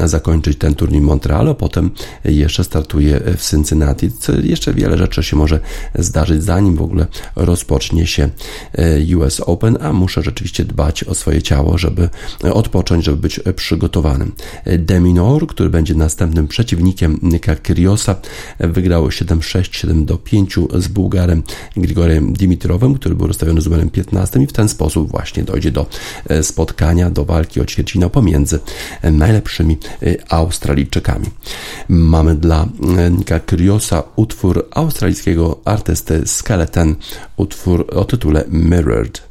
zakończyć 0.05 0.57
ten 0.57 0.75
turniej 0.75 1.01
Montrealu, 1.01 1.55
potem 1.55 1.91
jeszcze 2.25 2.63
startuje 2.63 3.21
w 3.37 3.49
Cincinnati. 3.49 4.11
Jeszcze 4.43 4.73
wiele 4.73 4.97
rzeczy 4.97 5.23
się 5.23 5.35
może 5.35 5.59
zdarzyć, 5.95 6.43
zanim 6.43 6.75
w 6.75 6.81
ogóle 6.81 7.07
rozpocznie 7.35 8.07
się 8.07 8.29
e, 8.73 9.17
US 9.17 9.39
Open, 9.39 9.77
a 9.81 9.93
muszę 9.93 10.21
rzeczywiście 10.21 10.65
dbać 10.65 11.03
o 11.03 11.15
swoje 11.15 11.41
ciało, 11.41 11.77
żeby 11.77 12.09
odpocząć, 12.53 13.05
żeby 13.05 13.17
być 13.17 13.39
przygotowanym. 13.55 14.31
Deminor, 14.65 15.47
który 15.47 15.69
będzie 15.69 15.95
następnym 15.95 16.47
przeciwnikiem 16.47 17.19
Nika 17.21 17.55
Kyriosa, 17.55 18.15
wygrał 18.59 19.07
7-6, 19.07 20.05
7-5 20.05 20.79
z 20.81 20.87
Bułgarem 20.87 21.43
Grigorem 21.77 22.33
Dimitrowem, 22.33 22.93
który 22.93 23.15
był 23.15 23.27
rozstawiony 23.27 23.61
z 23.61 23.65
numerem 23.65 23.89
15 23.89 24.41
i 24.41 24.47
w 24.47 24.53
ten 24.53 24.69
sposób 24.69 25.11
właśnie 25.11 25.43
dojdzie 25.43 25.71
do 25.71 25.85
e, 26.29 26.43
spotkania, 26.43 27.09
do 27.09 27.25
walki 27.25 27.61
o 27.61 27.65
ćwierćfinał 27.65 28.09
pomiędzy 28.09 28.59
najlepszymi 29.03 29.77
e, 30.03 30.15
Australijczykami. 30.29 31.25
Mamy 31.89 32.35
dla 32.35 32.67
Nika 33.17 33.39
Kyriosa 33.39 34.03
utwór 34.15 34.67
australijskiego 34.71 35.59
artysty 35.71 36.21
Skeleton, 36.27 36.95
utwór 37.37 37.85
o 37.97 38.03
tytule 38.03 38.45
Mirrored. 38.47 39.30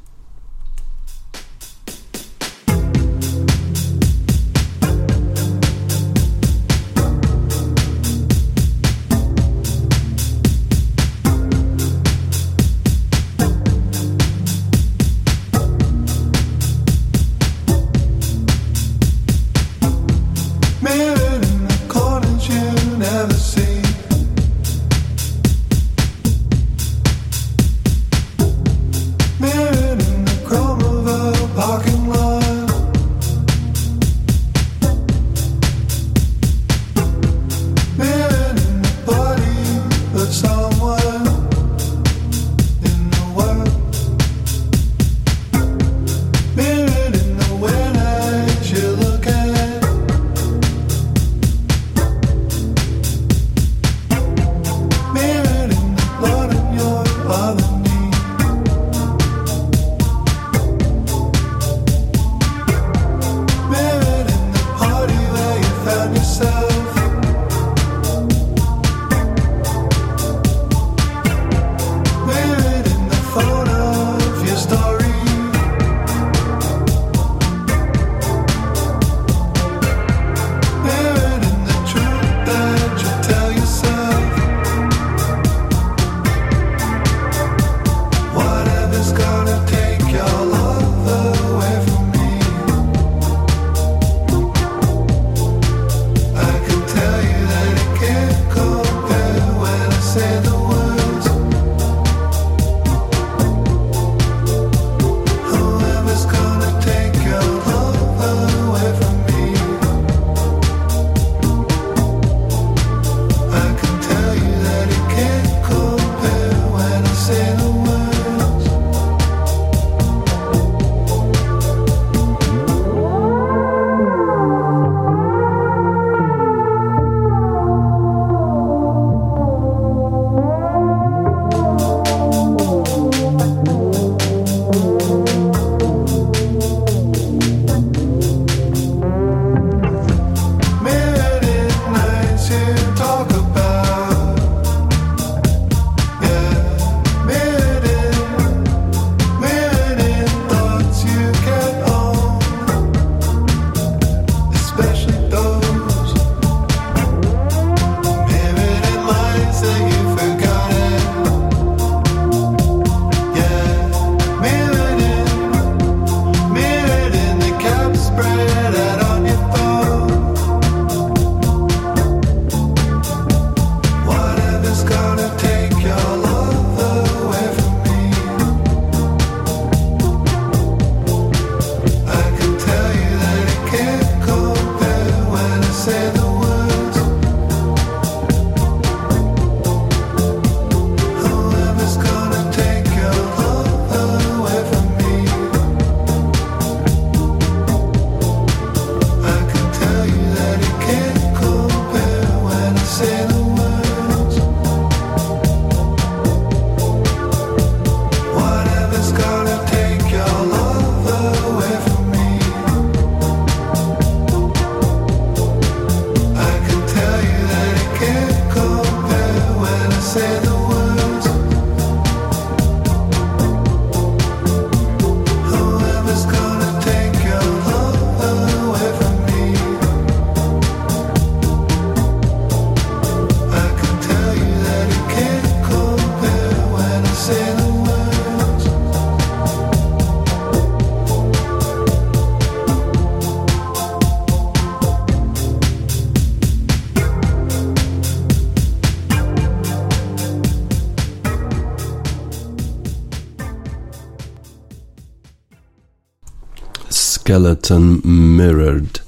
Skeleton 257.30 258.00
Mirrored. 258.04 259.02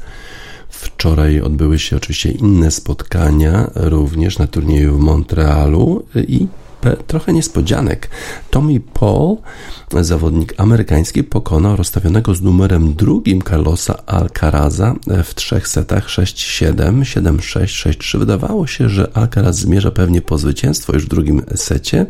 Wczoraj 0.69 1.41
odbyły 1.41 1.79
się 1.79 1.97
oczywiście 1.97 2.31
inne 2.31 2.71
spotkania, 2.71 3.71
również 3.75 4.39
na 4.39 4.47
turnieju 4.47 4.97
w 4.97 5.01
Montrealu 5.01 6.07
i 6.15 6.47
trochę 7.07 7.33
niespodzianek. 7.33 8.11
Tommy 8.51 8.81
Paul, 8.81 9.37
zawodnik 10.01 10.55
amerykański, 10.57 11.25
pokonał 11.25 11.77
rozstawionego 11.77 12.35
z 12.35 12.43
numerem 12.43 12.95
drugim 12.95 13.43
Carlosa 13.43 14.07
Alcaraza 14.07 14.95
w 15.25 15.35
trzech 15.35 15.69
setach 15.69 16.09
6-7, 16.09 17.01
7-6, 17.01 17.91
6-3. 17.91 18.19
Wydawało 18.19 18.67
się, 18.67 18.89
że 18.89 19.17
Alcaraz 19.17 19.59
zmierza 19.59 19.91
pewnie 19.91 20.23
po 20.23 20.39
zwycięstwo 20.39 20.93
już 20.93 21.05
w 21.05 21.09
drugim 21.09 21.43
secie, 21.55 22.07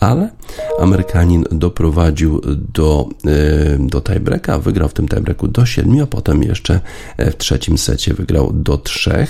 ale 0.00 0.30
Amerykanin 0.80 1.44
doprowadził 1.50 2.40
do, 2.74 3.08
e, 3.26 3.78
do 3.78 4.00
tiebreaka, 4.00 4.58
wygrał 4.58 4.88
w 4.88 4.92
tym 4.92 5.08
tiebreaku 5.08 5.48
do 5.48 5.66
7, 5.66 6.00
a 6.02 6.06
potem 6.06 6.42
jeszcze 6.42 6.80
w 7.18 7.36
trzecim 7.36 7.78
secie 7.78 8.14
wygrał 8.14 8.52
do 8.52 8.78
3. 8.78 9.26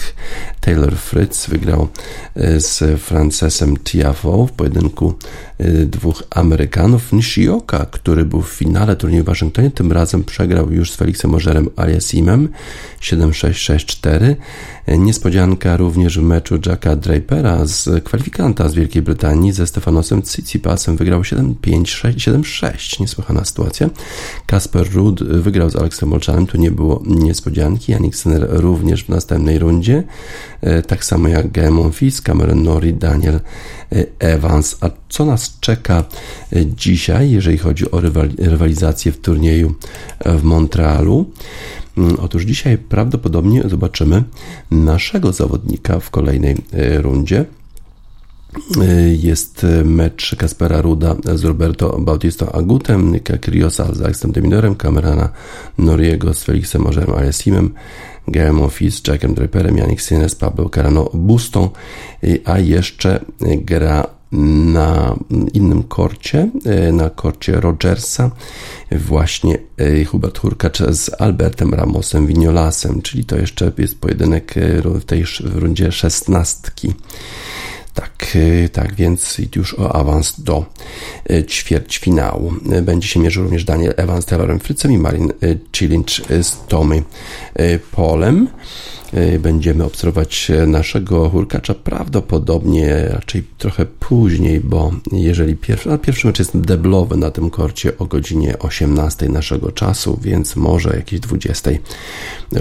Taylor 0.61 0.97
Fritz 0.97 1.47
wygrał 1.49 1.89
e, 2.35 2.61
z 2.61 3.01
Francesem 3.01 3.77
Tiafo 3.77 4.47
w 4.47 4.53
pojedynku 4.53 5.15
e, 5.59 5.87
dwóch 5.87 6.23
Amerykanów. 6.31 7.13
Nishioka, 7.13 7.87
który 7.91 8.25
był 8.25 8.43
w 8.43 8.49
finale 8.49 8.97
turnieju 8.97 9.25
w 9.25 9.27
Waszyngtonie, 9.27 9.71
tym 9.71 9.93
razem 9.93 10.25
przegrał 10.25 10.73
już 10.73 10.91
z 10.91 10.97
Felixem 10.97 11.35
Ożerem 11.35 11.69
Aliasimem 11.77 12.49
7-6-6-4. 13.01 14.35
Niespodzianka 14.89 15.77
również 15.77 16.19
w 16.19 16.23
meczu 16.23 16.59
Jacka 16.67 16.97
Drapera 16.97 17.67
z 17.67 18.05
kwalifikanta 18.05 18.69
z 18.69 18.75
Wielkiej 18.75 19.03
Brytanii 19.03 19.53
ze 19.53 19.67
Stefanosem 19.67 20.23
Tsitsipasem 20.61 20.97
wygrał 20.97 21.23
7-5, 21.23 21.55
7-6. 21.83 23.01
Niesłychana 23.01 23.45
sytuacja. 23.45 23.91
Kasper 24.47 24.93
Rudd 24.93 25.23
wygrał 25.23 25.71
z 25.71 25.77
Aleksem 25.77 26.09
Molczanem, 26.09 26.47
tu 26.47 26.59
nie 26.59 26.71
było 26.71 27.03
niespodzianki. 27.07 27.93
Janik 27.93 28.17
Sinner 28.17 28.47
również 28.51 29.05
w 29.05 29.09
następnej 29.09 29.59
rundzie. 29.59 30.03
E, 30.61 30.83
tak 30.83 31.05
samo 31.05 31.29
jak 31.29 31.51
Gael 31.51 31.73
Monfils, 31.73 32.21
Cameron 32.21 32.63
Norrie, 32.63 32.93
Daniel 32.93 33.41
e, 33.93 34.07
Evans. 34.19 34.77
A 34.81 34.91
co 35.09 35.25
nas 35.25 35.59
czeka 35.61 36.05
e, 36.53 36.67
dzisiaj, 36.67 37.31
jeżeli 37.31 37.59
chodzi 37.59 37.91
o 37.91 38.01
rywalizację 38.39 39.13
w 39.13 39.21
turnieju 39.21 39.75
w 40.25 40.43
Montrealu? 40.43 41.31
Mm, 41.99 42.17
otóż 42.21 42.45
dzisiaj 42.45 42.79
prawdopodobnie 42.79 43.63
zobaczymy 43.69 44.25
naszego 44.71 45.33
zawodnika 45.33 46.01
w 46.01 46.11
kolejnej 46.11 46.57
rundzie. 46.99 47.45
E, 48.81 49.15
jest 49.15 49.67
mecz 49.85 50.37
Kaspera 50.37 50.81
Ruda 50.81 51.17
z 51.35 51.45
Roberto 51.45 51.99
Bautista 52.01 52.53
Agutem, 52.53 53.13
Nika 53.13 53.39
Kriosa 53.39 53.95
z 53.95 54.01
Alexem 54.01 54.33
Deminorem, 54.33 54.77
Camerana 54.77 55.29
Noriego 55.79 56.35
z 56.35 56.43
Felixem 56.43 56.87
Ożerem 56.87 57.15
Aliasimem, 57.15 57.75
Gaem 58.29 58.63
Office, 58.63 59.13
Jackiem 59.13 59.35
Draperem, 59.35 59.77
Janik 59.77 60.03
Sines, 60.03 60.35
Pablo 60.35 60.69
Carano 60.69 61.11
Bustą, 61.15 61.71
e, 62.23 62.27
a 62.45 62.59
jeszcze 62.59 63.21
gra 63.43 64.07
na 64.33 65.17
innym 65.53 65.83
korcie, 65.83 66.49
na 66.93 67.11
korcie 67.11 67.61
Rogersa, 67.61 68.31
właśnie 68.93 69.59
Hubert 70.07 70.39
Hurkacz 70.39 70.79
z 70.79 71.21
Albertem 71.21 71.75
Ramosem 71.75 72.27
Vignolasem, 72.27 73.03
czyli 73.03 73.25
to 73.25 73.37
jeszcze 73.37 73.73
jest 73.79 74.01
pojedynek 74.01 74.55
w 74.85 75.05
tej 75.05 75.25
rundzie 75.41 75.93
szesnastki. 75.93 76.95
Tak, 77.95 78.37
tak 78.73 78.95
więc 78.95 79.37
już 79.57 79.75
o 79.75 79.97
awans 79.97 80.41
do 80.41 80.65
ćwierćfinału. 81.49 82.53
Będzie 82.83 83.09
się 83.09 83.21
mierzył 83.21 83.43
również 83.43 83.65
Daniel 83.65 83.95
Evans 83.97 84.25
z 84.25 84.27
Taylorem 84.27 84.61
Fritzem 84.61 84.93
i 84.93 84.99
Marin 84.99 85.33
Cilic 85.73 86.21
z 86.43 86.57
Tommy 86.69 87.03
Polem. 87.93 88.49
E, 89.13 89.39
będziemy 89.39 89.85
obserwować 89.85 90.51
naszego 90.67 91.31
hurkacza 91.31 91.75
prawdopodobnie 91.75 93.09
raczej 93.09 93.43
trochę 93.59 93.87
później, 93.87 94.61
bo 94.61 94.93
jeżeli 95.13 95.57
pierwszy, 95.57 95.93
a 95.93 95.99
pierwszy 95.99 96.27
mecz 96.27 96.39
jest 96.39 96.61
deblowy 96.61 97.17
na 97.17 97.31
tym 97.31 97.51
korcie 97.51 97.99
o 97.99 98.07
godzinie 98.07 98.59
18 98.59 99.29
naszego 99.29 99.73
czasu, 99.73 100.19
więc 100.23 100.57
może 100.57 100.97
jakieś 100.97 101.21
20 101.21 101.71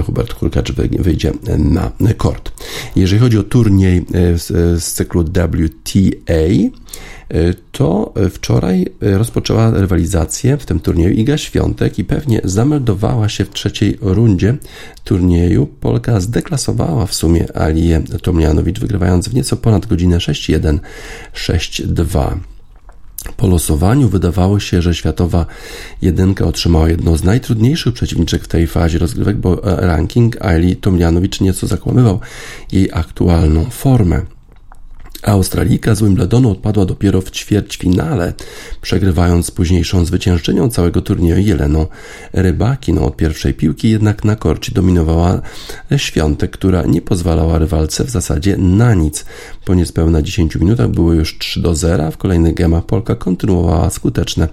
Hubert 0.06 0.34
Hurkacz 0.34 0.72
wyjdzie 1.00 1.32
na 1.60 1.92
kort. 2.18 2.52
Jeżeli 2.96 3.20
chodzi 3.20 3.38
o 3.38 3.44
turniej 3.44 3.98
e, 3.98 4.38
z, 4.38 4.48
z 4.84 4.94
cyklu 4.94 5.24
WTA, 5.24 6.34
to 7.72 8.14
wczoraj 8.32 8.86
rozpoczęła 9.02 9.72
rywalizację 9.72 10.58
w 10.58 10.66
tym 10.66 10.80
turnieju 10.80 11.14
Iga 11.14 11.38
Świątek 11.38 12.00
i 12.00 12.04
pewnie 12.04 12.42
zameldowała 12.44 13.30
się 13.30 13.46
w 13.46 13.50
trzeciej 13.50 13.98
rundzie 14.02 14.58
turnieju. 15.04 15.68
Polka 15.68 16.20
zdeklasowała 16.20 17.06
w 17.06 17.14
sumie 17.14 17.58
Alię 17.58 18.02
Tomjanowicz, 18.22 18.80
wygrywając 18.80 19.30
w 19.30 19.34
nieco 19.34 19.58
ponad 19.58 19.86
godzinę 19.86 20.18
6-1, 20.18 20.80
6-2. 21.34 22.38
Po 23.38 23.48
losowaniu 23.48 24.10
wydawało 24.10 24.60
się, 24.60 24.82
że 24.82 24.96
światowa 24.96 25.46
jedynka 26.02 26.46
otrzymała 26.46 26.90
jedną 26.90 27.18
z 27.18 27.24
najtrudniejszych 27.24 27.94
przeciwniczek 27.94 28.44
w 28.44 28.48
tej 28.48 28.68
fazie 28.68 29.00
rozgrywek, 29.00 29.38
bo 29.38 29.60
ranking 29.64 30.42
Ali 30.42 30.76
Tomjanowicz 30.76 31.42
nieco 31.42 31.68
zakłamywał 31.68 32.20
jej 32.72 32.90
aktualną 32.94 33.66
formę. 33.66 34.22
Australijka 35.24 35.96
z 35.96 36.02
Wimbledonu 36.02 36.52
odpadła 36.52 36.86
dopiero 36.86 37.22
w 37.22 37.32
ćwierćfinale, 37.32 38.34
przegrywając 38.82 39.52
późniejszą 39.52 40.06
zwyciężczynią 40.06 40.70
całego 40.70 41.02
turnieju 41.02 41.38
Jeleną 41.38 41.88
Rybakiną. 42.34 43.06
Od 43.06 43.18
pierwszej 43.18 43.54
piłki 43.54 43.90
jednak 43.90 44.24
na 44.24 44.36
korcie 44.36 44.72
dominowała 44.72 45.42
Świątek, 45.98 46.52
która 46.52 46.84
nie 46.84 47.02
pozwalała 47.02 47.58
rywalce 47.58 48.04
w 48.04 48.10
zasadzie 48.10 48.58
na 48.58 48.94
nic. 48.94 49.26
Po 49.66 49.76
niespełna 49.76 50.22
10 50.22 50.56
minutach 50.56 50.90
było 50.90 51.14
już 51.14 51.38
3 51.38 51.62
do 51.62 51.76
0. 51.76 52.12
W 52.12 52.18
kolejnych 52.18 52.54
gemach 52.54 52.86
Polka 52.86 53.16
kontynuowała 53.16 53.90
skuteczne 53.90 54.48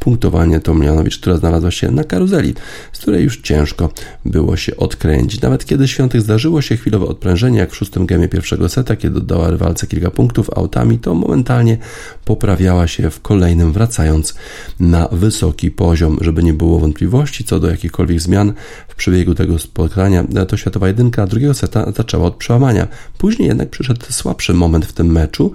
punktowanie 0.00 0.60
Tomjanowicz, 0.60 1.18
która 1.18 1.36
znalazła 1.36 1.70
się 1.70 1.90
na 1.90 2.04
karuzeli, 2.04 2.54
z 2.92 2.98
której 2.98 3.24
już 3.24 3.40
ciężko 3.40 3.92
było 4.24 4.56
się 4.56 4.76
odkręcić. 4.76 5.40
Nawet 5.40 5.64
kiedy 5.64 5.88
Świątek 5.88 6.20
zdarzyło 6.20 6.62
się 6.62 6.76
chwilowe 6.76 7.06
odprężenie, 7.06 7.58
jak 7.58 7.70
w 7.72 7.76
szóstym 7.76 8.06
gemie 8.06 8.28
pierwszego 8.28 8.68
seta, 8.68 8.96
kiedy 8.96 9.14
dodała 9.14 9.50
rywalce 9.50 9.86
kilka 9.86 10.11
punktów 10.12 10.50
autami, 10.56 10.98
to 10.98 11.14
momentalnie 11.14 11.78
poprawiała 12.24 12.86
się 12.86 13.10
w 13.10 13.20
kolejnym, 13.20 13.72
wracając 13.72 14.34
na 14.80 15.08
wysoki 15.12 15.70
poziom. 15.70 16.18
Żeby 16.20 16.42
nie 16.42 16.52
było 16.52 16.78
wątpliwości 16.78 17.44
co 17.44 17.60
do 17.60 17.70
jakichkolwiek 17.70 18.20
zmian 18.20 18.52
w 18.88 18.94
przebiegu 18.94 19.34
tego 19.34 19.58
spotkania, 19.58 20.24
to 20.48 20.56
światowa 20.56 20.88
jedynka 20.88 21.26
drugiego 21.26 21.54
seta 21.54 21.92
zaczęła 21.96 22.26
od 22.26 22.34
przełamania. 22.34 22.88
Później 23.18 23.48
jednak 23.48 23.70
przyszedł 23.70 24.06
słabszy 24.10 24.54
moment 24.54 24.86
w 24.86 24.92
tym 24.92 25.12
meczu. 25.12 25.52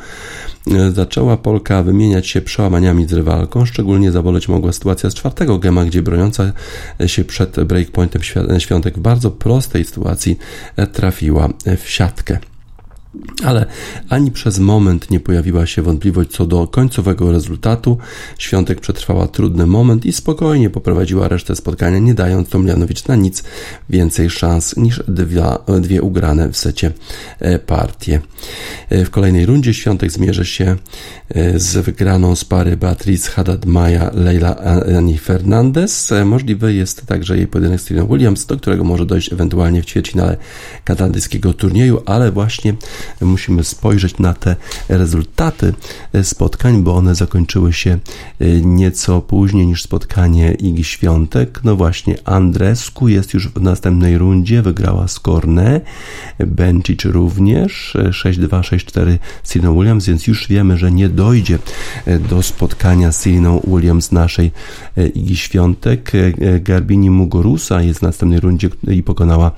Zaczęła 0.94 1.38
Polka 1.38 1.84
wymieniać 1.84 2.28
się 2.28 2.42
przełamaniami 2.42 3.08
z 3.08 3.14
rywalką, 3.14 3.66
szczególnie 3.66 4.12
zaboleć 4.12 4.48
mogła 4.48 4.72
sytuacja 4.72 5.10
z 5.10 5.14
czwartego 5.14 5.58
gema, 5.58 5.86
gdzie 5.86 6.02
broniąca 6.02 6.52
się 7.08 7.26
przed 7.26 7.64
breakpointem 7.64 8.22
Świątek 8.60 8.98
w 8.98 9.02
bardzo 9.02 9.32
prostej 9.32 9.86
sytuacji 9.86 10.38
trafiła 10.94 11.50
w 11.78 11.90
siatkę. 11.90 12.38
Ale 13.44 13.66
ani 14.10 14.32
przez 14.32 14.60
moment 14.60 15.12
nie 15.12 15.20
pojawiła 15.20 15.66
się 15.66 15.82
wątpliwość 15.82 16.30
co 16.30 16.46
do 16.46 16.68
końcowego 16.68 17.32
rezultatu. 17.32 17.98
Świątek 18.38 18.82
przetrwała 18.82 19.28
trudny 19.28 19.66
moment 19.66 20.06
i 20.06 20.14
spokojnie 20.14 20.70
poprowadziła 20.70 21.28
resztę 21.28 21.56
spotkania, 21.56 22.00
nie 22.00 22.14
dając 22.14 22.50
Tomljanowicz 22.50 23.08
na 23.08 23.16
nic 23.16 23.44
więcej 23.90 24.30
szans 24.30 24.78
niż 24.78 25.04
dwie, 25.82 26.02
ugrane 26.02 26.50
w 26.50 26.58
secie 26.58 26.92
e, 27.40 27.60
partie. 27.60 28.22
E, 28.90 29.06
w 29.06 29.10
kolejnej 29.10 29.46
rundzie 29.46 29.74
Świątek 29.74 30.12
zmierzy 30.12 30.46
się 30.46 30.76
e, 31.30 31.60
z 31.60 31.78
wygraną 31.86 32.36
z 32.36 32.46
pary 32.46 32.78
Beatriz 32.78 33.28
Haddad-Maja 33.28 34.12
Leila 34.14 34.56
Ani 34.98 35.18
Fernandez. 35.18 36.14
Możliwy 36.26 36.74
jest 36.74 37.06
także 37.06 37.38
jej 37.38 37.48
pojedynek 37.48 37.82
z 37.82 37.86
Triną 37.86 38.08
Williams, 38.08 38.46
do 38.46 38.58
którego 38.58 38.84
może 38.84 39.06
dojść 39.06 39.34
ewentualnie 39.34 39.82
w 39.82 39.86
ćwierćfinale 39.86 40.38
kanadyjskiego 40.84 41.54
turnieju, 41.54 42.02
ale 42.06 42.32
właśnie 42.32 42.74
musimy 43.22 43.64
spojrzeć 43.64 44.18
na 44.18 44.34
te 44.34 44.56
rezultaty 44.90 45.74
spotkań, 46.24 46.84
bo 46.84 46.96
one 46.96 47.16
zakończyły 47.16 47.74
się 47.74 47.92
e, 48.40 48.46
nieco 48.62 49.22
później 49.22 49.68
niż 49.68 49.84
spotkanie 49.84 50.52
Igi 50.52 50.84
Świątek. 50.84 51.60
No 51.64 51.76
właśnie, 51.76 52.16
Andresku 52.26 53.08
jest 53.08 53.34
już 53.34 53.48
w 53.48 53.62
następnej 53.62 54.18
rundzie, 54.18 54.62
wygrała 54.62 55.08
z 55.08 55.20
Korne, 55.20 55.82
Bencic 56.40 57.06
również 57.06 57.98
6-2, 58.10 58.48
6-4 58.48 59.18
z 59.44 59.54
Williams, 59.54 60.06
więc 60.06 60.28
już 60.28 60.48
wiemy, 60.48 60.78
że 60.78 60.92
nie 60.92 61.10
dojdzie 61.10 61.60
e, 62.06 62.20
do 62.20 62.44
spotkania 62.44 63.12
z 63.12 63.24
Siriną 63.24 63.62
Williams 63.68 64.12
naszej 64.12 64.52
e, 64.98 65.08
Igi 65.08 65.38
Świątek. 65.38 66.12
Garbini 66.62 67.10
Mugorusa 67.10 67.82
jest 67.82 68.00
w 68.00 68.02
następnej 68.02 68.40
rundzie 68.40 68.70
i 68.88 69.04
pokonała 69.04 69.52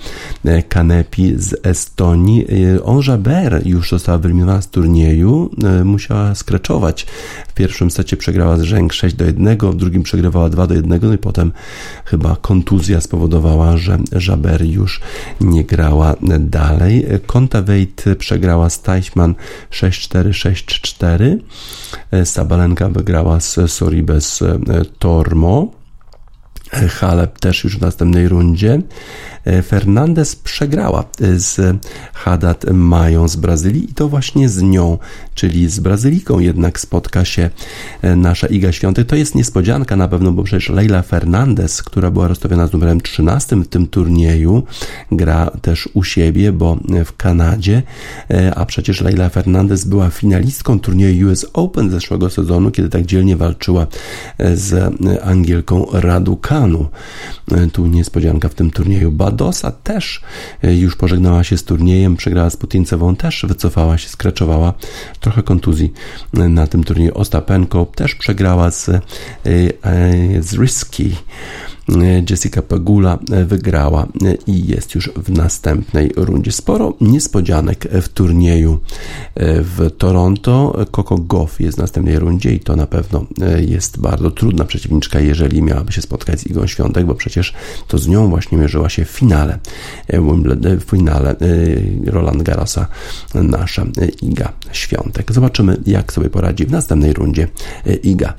Kanepi 0.69 1.33
z 1.37 1.65
Estonii. 1.65 2.45
Onżabe 2.83 3.38
Jaber 3.43 3.67
już 3.67 3.89
została 3.89 4.17
wyeliminowana 4.17 4.61
z 4.61 4.69
turnieju, 4.69 5.49
e, 5.63 5.83
musiała 5.83 6.35
skreczować. 6.35 7.05
W 7.47 7.53
pierwszym 7.53 7.91
secie 7.91 8.17
przegrała 8.17 8.57
z 8.57 8.61
rzęk 8.61 8.93
6 8.93 9.15
do 9.15 9.25
1, 9.25 9.57
w 9.57 9.75
drugim 9.75 10.03
przegrywała 10.03 10.49
2 10.49 10.67
do 10.67 10.73
1, 10.73 10.99
no 11.01 11.13
i 11.13 11.17
potem 11.17 11.51
chyba 12.05 12.35
kontuzja 12.35 13.01
spowodowała, 13.01 13.77
że 13.77 13.97
Jaber 14.27 14.65
już 14.65 15.01
nie 15.41 15.63
grała 15.63 16.15
dalej. 16.39 17.05
Konta 17.25 17.61
Wejt 17.61 18.05
przegrała 18.17 18.69
z 18.69 18.81
Teichmann 18.81 19.35
6-4, 19.71 20.29
6-4. 22.11 22.25
Sabalenka 22.25 22.89
wygrała 22.89 23.39
z 23.39 23.71
Soribes 23.71 24.43
Tormo. 24.99 25.78
Halep 26.71 27.39
też 27.39 27.63
już 27.63 27.77
w 27.77 27.81
następnej 27.81 28.27
rundzie. 28.27 28.81
E, 29.45 29.61
Fernandez 29.61 30.35
przegrała 30.35 31.03
e, 31.21 31.39
z 31.39 31.77
Haddad 32.13 32.65
Mają 32.73 33.27
z 33.27 33.35
Brazylii 33.35 33.91
i 33.91 33.93
to 33.93 34.09
właśnie 34.09 34.49
z 34.49 34.61
nią, 34.61 34.97
czyli 35.33 35.69
z 35.69 35.79
Brazylijką 35.79 36.39
jednak 36.39 36.79
spotka 36.79 37.25
się 37.25 37.49
e, 38.01 38.15
nasza 38.15 38.47
Iga 38.47 38.71
Świątek. 38.71 39.07
To 39.07 39.15
jest 39.15 39.35
niespodzianka 39.35 39.95
na 39.95 40.07
pewno, 40.07 40.31
bo 40.31 40.43
przecież 40.43 40.69
Leila 40.69 41.01
Fernandez, 41.01 41.83
która 41.83 42.11
była 42.11 42.27
rozstawiona 42.27 42.67
z 42.67 42.73
numerem 42.73 43.01
13 43.01 43.55
w 43.55 43.67
tym 43.67 43.87
turnieju, 43.87 44.63
gra 45.11 45.51
też 45.61 45.89
u 45.93 46.03
siebie, 46.03 46.51
bo 46.51 46.77
w 47.05 47.17
Kanadzie, 47.17 47.81
a 48.55 48.65
przecież 48.65 49.01
Leila 49.01 49.29
Fernandez 49.29 49.85
była 49.85 50.09
finalistką 50.09 50.79
turnieju 50.79 51.27
US 51.27 51.45
Open 51.53 51.89
zeszłego 51.89 52.29
sezonu, 52.29 52.71
kiedy 52.71 52.89
tak 52.89 53.05
dzielnie 53.05 53.37
walczyła 53.37 53.87
z 54.53 54.95
Angielką 55.23 55.85
Raducanu. 56.59 56.89
Tu 57.73 57.87
niespodzianka 57.87 58.49
w 58.49 58.53
tym 58.53 58.71
turnieju. 58.71 59.11
Badosa 59.11 59.71
też 59.71 60.21
e, 60.63 60.75
już 60.75 60.95
pożegnała 60.95 61.43
się 61.43 61.57
z 61.57 61.63
turniejem, 61.63 62.15
przegrała 62.15 62.49
z 62.49 62.57
Putincewą, 62.57 63.15
też 63.15 63.45
wycofała 63.47 63.97
się, 63.97 64.09
skraczowała. 64.09 64.73
Trochę 65.19 65.43
kontuzji 65.43 65.93
e, 66.33 66.49
na 66.49 66.67
tym 66.67 66.83
turnieju. 66.83 67.11
Ostapenko 67.15 67.85
też 67.85 68.15
przegrała 68.15 68.71
z, 68.71 68.89
e, 68.89 69.01
z 70.39 70.53
Risky. 70.53 71.15
Jessica 72.29 72.61
Pegula 72.61 73.19
wygrała 73.45 74.07
i 74.47 74.67
jest 74.67 74.95
już 74.95 75.09
w 75.15 75.31
następnej 75.31 76.11
rundzie. 76.15 76.51
Sporo 76.51 76.93
niespodzianek 77.01 77.87
w 78.01 78.09
turnieju 78.09 78.79
w 79.35 79.89
Toronto. 79.97 80.85
Coco 80.91 81.17
Goff 81.17 81.59
jest 81.59 81.77
w 81.77 81.81
następnej 81.81 82.19
rundzie 82.19 82.53
i 82.53 82.59
to 82.59 82.75
na 82.75 82.87
pewno 82.87 83.25
jest 83.67 83.99
bardzo 83.99 84.31
trudna 84.31 84.65
przeciwniczka, 84.65 85.19
jeżeli 85.19 85.61
miałaby 85.61 85.91
się 85.91 86.01
spotkać 86.01 86.39
z 86.39 86.47
Igą 86.47 86.67
Świątek, 86.67 87.05
bo 87.05 87.15
przecież 87.15 87.53
to 87.87 87.97
z 87.97 88.07
nią 88.07 88.29
właśnie 88.29 88.57
mierzyła 88.57 88.89
się 88.89 89.05
w 89.05 89.09
finale 89.09 89.59
w 90.79 90.83
finale 90.89 91.35
Roland 92.05 92.43
Garrosa 92.43 92.87
nasza 93.33 93.85
Iga 94.21 94.53
Świątek. 94.71 95.31
Zobaczymy, 95.31 95.77
jak 95.85 96.13
sobie 96.13 96.29
poradzi 96.29 96.65
w 96.65 96.71
następnej 96.71 97.13
rundzie 97.13 97.47
Iga. 98.03 98.33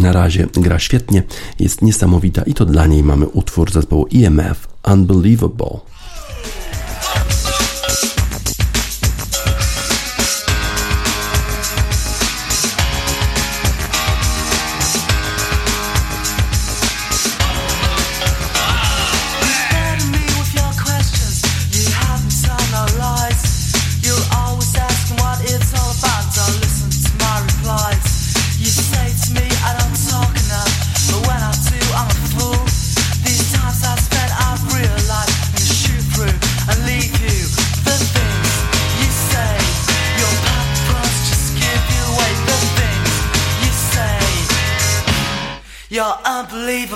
Na 0.00 0.12
razie 0.12 0.46
gra 0.52 0.78
świetnie, 0.78 1.22
jest 1.58 1.82
niesamowita 1.82 2.42
i 2.42 2.54
to 2.54 2.64
dla 2.64 2.86
niej 2.86 3.02
mamy 3.02 3.26
utwór 3.26 3.72
zespołu 3.72 4.06
EMF 4.14 4.68
Unbelievable. 4.92 5.80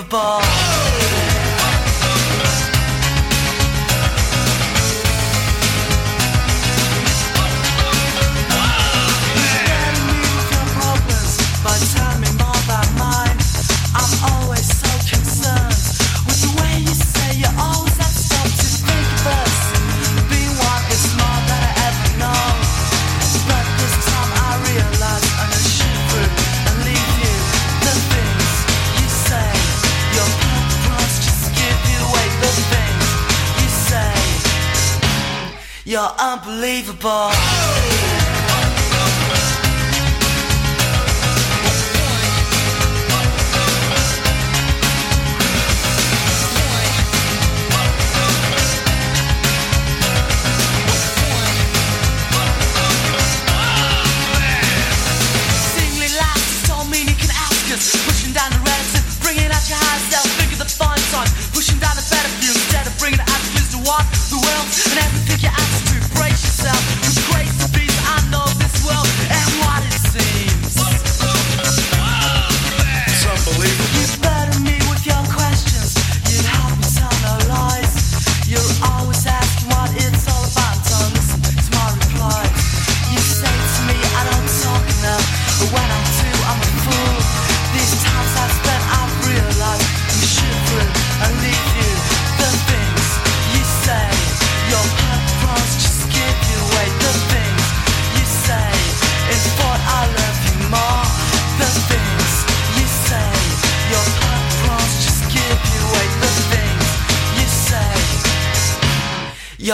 Ball. 0.09 0.62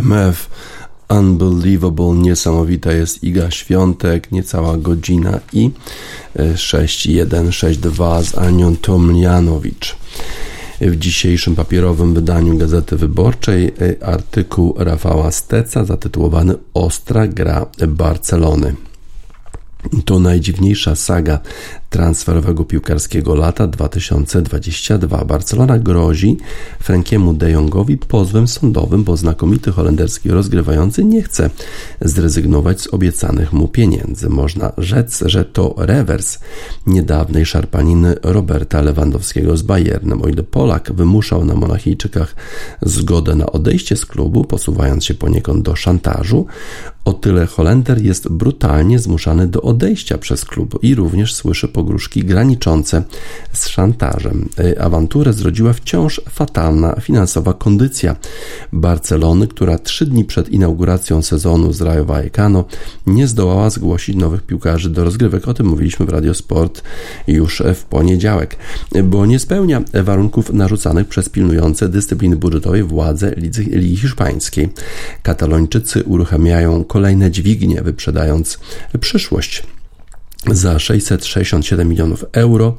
IMF 0.00 0.48
Unbelievable, 1.10 2.14
niesamowita 2.14 2.92
jest 2.92 3.24
Iga 3.24 3.50
Świątek, 3.50 4.32
niecała 4.32 4.76
godzina 4.76 5.40
i 5.52 5.70
6162 6.56 8.22
z 8.22 8.38
Anią 8.38 8.76
Tomlianowicz. 8.76 9.96
W 10.80 10.96
dzisiejszym 10.96 11.56
papierowym 11.56 12.14
wydaniu 12.14 12.58
Gazety 12.58 12.96
Wyborczej 12.96 13.66
e, 13.66 14.06
artykuł 14.06 14.74
Rafała 14.78 15.30
Steca 15.30 15.84
zatytułowany 15.84 16.54
Ostra 16.74 17.26
gra 17.28 17.66
Barcelony. 17.88 18.74
To 20.04 20.18
najdziwniejsza 20.18 20.96
saga 20.96 21.40
transferowego 21.90 22.64
piłkarskiego 22.64 23.34
lata 23.34 23.66
2022. 23.66 25.24
Barcelona 25.24 25.78
grozi 25.78 26.36
Frankiemu 26.80 27.34
de 27.34 27.50
Jongowi 27.50 27.98
pozwem 27.98 28.48
sądowym, 28.48 29.04
bo 29.04 29.16
znakomity 29.16 29.72
holenderski 29.72 30.30
rozgrywający 30.30 31.04
nie 31.04 31.22
chce 31.22 31.50
zrezygnować 32.00 32.80
z 32.80 32.94
obiecanych 32.94 33.52
mu 33.52 33.68
pieniędzy. 33.68 34.28
Można 34.28 34.72
rzec, 34.78 35.22
że 35.26 35.44
to 35.44 35.74
rewers 35.78 36.38
niedawnej 36.86 37.46
szarpaniny 37.46 38.16
Roberta 38.22 38.82
Lewandowskiego 38.82 39.56
z 39.56 39.62
Bayernem. 39.62 40.22
O 40.22 40.28
ile 40.28 40.42
Polak 40.42 40.92
wymuszał 40.92 41.44
na 41.44 41.54
Monachijczykach 41.54 42.34
zgodę 42.82 43.34
na 43.34 43.46
odejście 43.46 43.96
z 43.96 44.06
klubu, 44.06 44.44
posuwając 44.44 45.04
się 45.04 45.14
poniekąd 45.14 45.62
do 45.62 45.76
szantażu, 45.76 46.46
o 47.04 47.12
tyle 47.12 47.46
Holender 47.46 48.02
jest 48.02 48.28
brutalnie 48.28 48.98
zmuszany 48.98 49.46
do 49.46 49.62
odejścia 49.62 50.18
przez 50.18 50.44
klub 50.44 50.78
i 50.82 50.94
również 50.94 51.34
słyszy 51.34 51.68
pogróżki 51.80 52.24
graniczące 52.24 53.02
z 53.52 53.68
szantażem. 53.68 54.48
E, 54.58 54.82
awanturę 54.82 55.32
zrodziła 55.32 55.72
wciąż 55.72 56.20
fatalna 56.30 57.00
finansowa 57.00 57.52
kondycja 57.54 58.16
Barcelony, 58.72 59.48
która 59.48 59.78
trzy 59.78 60.06
dni 60.06 60.24
przed 60.24 60.48
inauguracją 60.48 61.22
sezonu 61.22 61.72
z 61.72 61.80
Rayo 61.80 62.04
Vallecano 62.04 62.64
nie 63.06 63.26
zdołała 63.26 63.70
zgłosić 63.70 64.16
nowych 64.16 64.42
piłkarzy 64.42 64.90
do 64.90 65.04
rozgrywek. 65.04 65.48
O 65.48 65.54
tym 65.54 65.66
mówiliśmy 65.66 66.06
w 66.06 66.08
Radio 66.08 66.34
Sport 66.34 66.82
już 67.26 67.62
w 67.74 67.84
poniedziałek, 67.84 68.56
bo 69.04 69.26
nie 69.26 69.38
spełnia 69.38 69.82
warunków 70.04 70.52
narzucanych 70.52 71.08
przez 71.08 71.28
pilnujące 71.28 71.88
dyscypliny 71.88 72.36
budżetowej 72.36 72.82
władze 72.82 73.34
Ligi 73.36 73.96
Hiszpańskiej. 73.96 74.68
Katalończycy 75.22 76.04
uruchamiają 76.04 76.84
kolejne 76.84 77.30
dźwignie, 77.30 77.82
wyprzedając 77.82 78.58
przyszłość 79.00 79.62
za 80.46 80.78
667 80.78 81.88
milionów 81.88 82.24
euro 82.32 82.76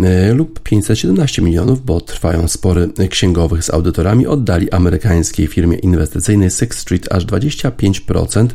e, 0.00 0.32
lub 0.34 0.60
517 0.60 1.42
milionów, 1.42 1.84
bo 1.84 2.00
trwają 2.00 2.48
spory 2.48 2.88
księgowych 3.10 3.64
z 3.64 3.70
audytorami, 3.70 4.26
oddali 4.26 4.70
amerykańskiej 4.70 5.46
firmie 5.46 5.78
inwestycyjnej 5.78 6.50
Sixth 6.50 6.82
Street 6.82 7.12
aż 7.12 7.26
25% 7.26 8.48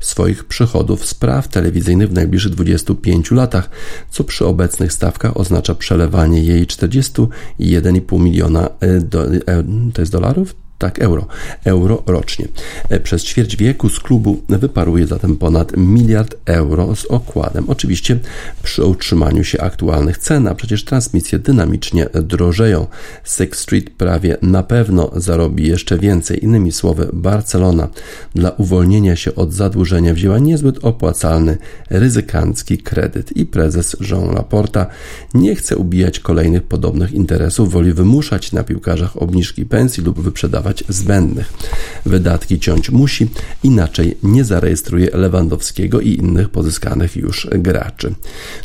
swoich 0.00 0.44
przychodów 0.44 1.06
z 1.06 1.14
praw 1.14 1.48
telewizyjnych 1.48 2.08
w 2.08 2.12
najbliższych 2.12 2.52
25 2.52 3.30
latach, 3.30 3.70
co 4.10 4.24
przy 4.24 4.46
obecnych 4.46 4.92
stawkach 4.92 5.36
oznacza 5.36 5.74
przelewanie 5.74 6.44
jej 6.44 6.66
41,5 6.66 8.20
miliona 8.20 8.68
e, 8.80 9.00
do, 9.00 9.34
e, 9.34 9.40
to 9.94 10.02
jest 10.02 10.12
dolarów? 10.12 10.61
Tak, 10.82 10.98
euro, 10.98 11.26
euro 11.64 12.02
rocznie. 12.06 12.48
E, 12.88 13.00
przez 13.00 13.24
ćwierć 13.24 13.56
wieku 13.56 13.88
z 13.88 14.00
klubu 14.00 14.42
wyparuje 14.48 15.06
zatem 15.06 15.36
ponad 15.36 15.76
miliard 15.76 16.34
euro 16.44 16.96
z 16.96 17.04
okładem. 17.04 17.64
Oczywiście 17.68 18.18
przy 18.62 18.84
utrzymaniu 18.84 19.44
się 19.44 19.60
aktualnych 19.60 20.18
cen, 20.18 20.48
a 20.48 20.54
przecież 20.54 20.84
transmisje 20.84 21.38
dynamicznie 21.38 22.08
drożeją. 22.22 22.86
Sixth 23.24 23.62
Street 23.62 23.90
prawie 23.90 24.36
na 24.42 24.62
pewno 24.62 25.10
zarobi 25.16 25.68
jeszcze 25.68 25.98
więcej. 25.98 26.44
Innymi 26.44 26.72
słowy, 26.72 27.10
Barcelona 27.12 27.88
dla 28.34 28.50
uwolnienia 28.50 29.16
się 29.16 29.34
od 29.34 29.52
zadłużenia 29.52 30.14
wzięła 30.14 30.38
niezbyt 30.38 30.84
opłacalny, 30.84 31.58
ryzykancki 31.90 32.78
kredyt 32.78 33.36
i 33.36 33.46
prezes 33.46 33.96
Jean 34.10 34.34
Laporta 34.34 34.86
nie 35.34 35.54
chce 35.54 35.76
ubijać 35.76 36.20
kolejnych 36.20 36.62
podobnych 36.62 37.12
interesów, 37.12 37.72
woli 37.72 37.92
wymuszać 37.92 38.52
na 38.52 38.62
piłkarzach 38.62 39.22
obniżki 39.22 39.66
pensji 39.66 40.04
lub 40.04 40.20
wyprzedawać 40.20 40.71
zbędnych. 40.88 41.52
Wydatki 42.06 42.60
ciąć 42.60 42.90
musi, 42.90 43.28
inaczej 43.62 44.16
nie 44.22 44.44
zarejestruje 44.44 45.10
Lewandowskiego 45.12 46.00
i 46.00 46.14
innych 46.14 46.48
pozyskanych 46.48 47.16
już 47.16 47.48
graczy. 47.50 48.14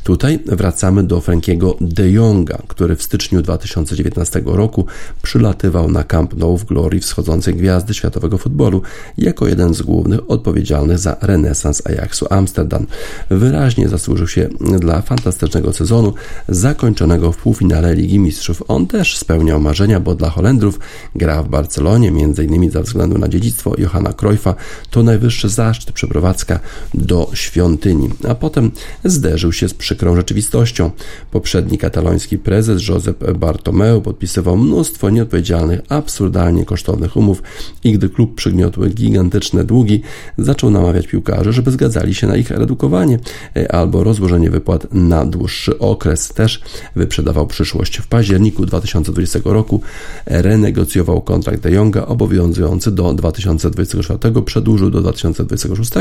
Tutaj 0.04 0.40
wracamy 0.46 1.04
do 1.04 1.22
Frankiego 1.22 1.78
de 1.82 2.12
Jonga, 2.12 2.58
który 2.68 2.96
w 2.96 3.04
styczniu 3.04 3.42
2019 3.42 4.42
roku 4.46 4.86
przylatywał 5.22 5.92
na 5.92 6.04
Camp 6.04 6.38
Nou 6.38 6.58
w 6.58 6.66
glorii 6.66 7.00
wschodzącej 7.00 7.56
gwiazdy 7.56 7.94
światowego 7.94 8.38
futbolu 8.38 8.82
jako 9.18 9.48
jeden 9.48 9.74
z 9.74 9.82
głównych 9.82 10.32
odpowiedzialnych 10.32 10.98
za 10.98 11.18
renesans 11.22 11.82
Ajaxu 11.88 12.26
Amsterdam. 12.30 12.88
Wyraźnie 13.30 13.90
zasłużył 13.90 14.28
się 14.28 14.50
dla 14.80 15.02
fantastycznego 15.02 15.74
sezonu 15.74 16.14
zakończonego 16.48 17.32
w 17.32 17.38
półfinale 17.38 17.96
Ligi 17.96 18.20
Mistrzów. 18.20 18.64
On 18.68 18.88
też 18.88 19.18
spełniał 19.18 19.60
marzenia, 19.60 20.00
bo 20.00 20.16
dla 20.16 20.30
Holendrów 20.30 20.80
gra 21.16 21.44
w 21.44 21.50
Barcelonie 21.50 21.97
między 22.00 22.44
innymi 22.44 22.70
ze 22.70 22.84
względu 22.84 23.18
na 23.18 23.28
dziedzictwo 23.28 23.74
Johanna 23.78 24.14
Cruyffa, 24.14 24.56
to 24.90 25.04
najwyższy 25.04 25.50
zaszczyt 25.50 25.92
przeprowadzka 25.92 26.60
do 26.94 27.30
świątyni. 27.34 28.10
A 28.30 28.36
potem 28.36 28.72
zderzył 29.06 29.54
się 29.54 29.70
z 29.70 29.74
przykrą 29.74 30.16
rzeczywistością. 30.16 30.92
Poprzedni 31.32 31.78
kataloński 31.78 32.38
prezes 32.38 32.88
Josep 32.88 33.32
Bartomeu 33.32 34.02
podpisywał 34.02 34.58
mnóstwo 34.58 35.10
nieodpowiedzialnych, 35.10 35.82
absurdalnie 35.90 36.66
kosztownych 36.66 37.18
umów 37.18 37.44
i 37.84 37.94
gdy 37.94 38.10
klub 38.10 38.36
przygniotł 38.36 38.82
gigantyczne 38.90 39.64
długi, 39.64 40.02
zaczął 40.38 40.70
namawiać 40.70 41.08
piłkarzy, 41.08 41.54
żeby 41.54 41.72
zgadzali 41.72 42.16
się 42.16 42.28
na 42.28 42.36
ich 42.36 42.52
redukowanie 42.52 43.20
e, 43.56 43.72
albo 43.72 44.04
rozłożenie 44.04 44.50
wypłat 44.50 44.88
na 44.94 45.26
dłuższy 45.26 45.80
okres. 45.80 46.30
Też 46.30 46.62
wyprzedawał 46.96 47.48
przyszłość. 47.48 47.98
W 47.98 48.08
październiku 48.08 48.66
2020 48.66 49.40
roku 49.46 49.82
renegocjował 50.26 51.22
kontrakt 51.22 51.62
De 51.62 51.72
Obowiązujący 52.08 52.92
do 52.92 53.14
2024 53.14 54.42
przedłużył 54.42 54.90
do 54.90 55.02
2026, 55.02 55.92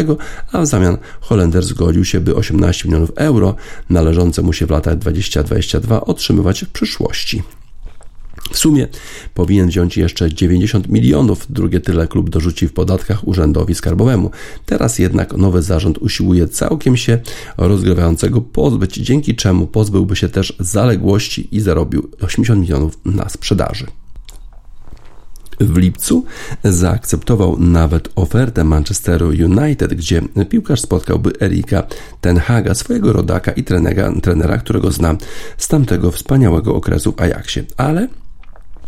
a 0.52 0.60
w 0.60 0.66
zamian 0.66 0.98
Holender 1.20 1.62
zgodził 1.62 2.04
się, 2.04 2.20
by 2.20 2.34
18 2.34 2.88
milionów 2.88 3.12
euro 3.16 3.54
należące 3.90 4.42
mu 4.42 4.52
się 4.52 4.66
w 4.66 4.70
latach 4.70 4.98
2022 4.98 6.00
otrzymywać 6.00 6.64
w 6.64 6.68
przyszłości. 6.68 7.42
W 8.52 8.58
sumie 8.58 8.88
powinien 9.34 9.68
wziąć 9.68 9.96
jeszcze 9.96 10.34
90 10.34 10.88
milionów, 10.88 11.46
drugie 11.50 11.80
tyle 11.80 12.08
klub 12.08 12.30
dorzuci 12.30 12.68
w 12.68 12.72
podatkach 12.72 13.28
urzędowi 13.28 13.74
skarbowemu. 13.74 14.30
Teraz 14.66 14.98
jednak 14.98 15.36
nowy 15.36 15.62
zarząd 15.62 15.98
usiłuje 15.98 16.48
całkiem 16.48 16.96
się 16.96 17.18
rozgrywającego 17.56 18.40
pozbyć, 18.40 18.94
dzięki 18.94 19.34
czemu 19.34 19.66
pozbyłby 19.66 20.16
się 20.16 20.28
też 20.28 20.56
zaległości 20.60 21.56
i 21.56 21.60
zarobił 21.60 22.10
80 22.20 22.60
milionów 22.60 22.98
na 23.04 23.28
sprzedaży. 23.28 23.86
W 25.60 25.76
lipcu 25.76 26.24
zaakceptował 26.64 27.56
nawet 27.58 28.08
ofertę 28.16 28.64
Manchesteru 28.64 29.28
United, 29.28 29.94
gdzie 29.94 30.22
piłkarz 30.48 30.80
spotkałby 30.80 31.32
Erika 31.40 31.82
Tenhaga, 32.20 32.74
swojego 32.74 33.12
rodaka 33.12 33.52
i 33.52 33.64
trenera, 33.64 34.12
trenera 34.22 34.58
którego 34.58 34.90
znam 34.90 35.18
z 35.58 35.68
tamtego 35.68 36.10
wspaniałego 36.10 36.74
okresu 36.74 37.12
w 37.12 37.20
Ajaxie. 37.20 37.64
Ale 37.76 38.08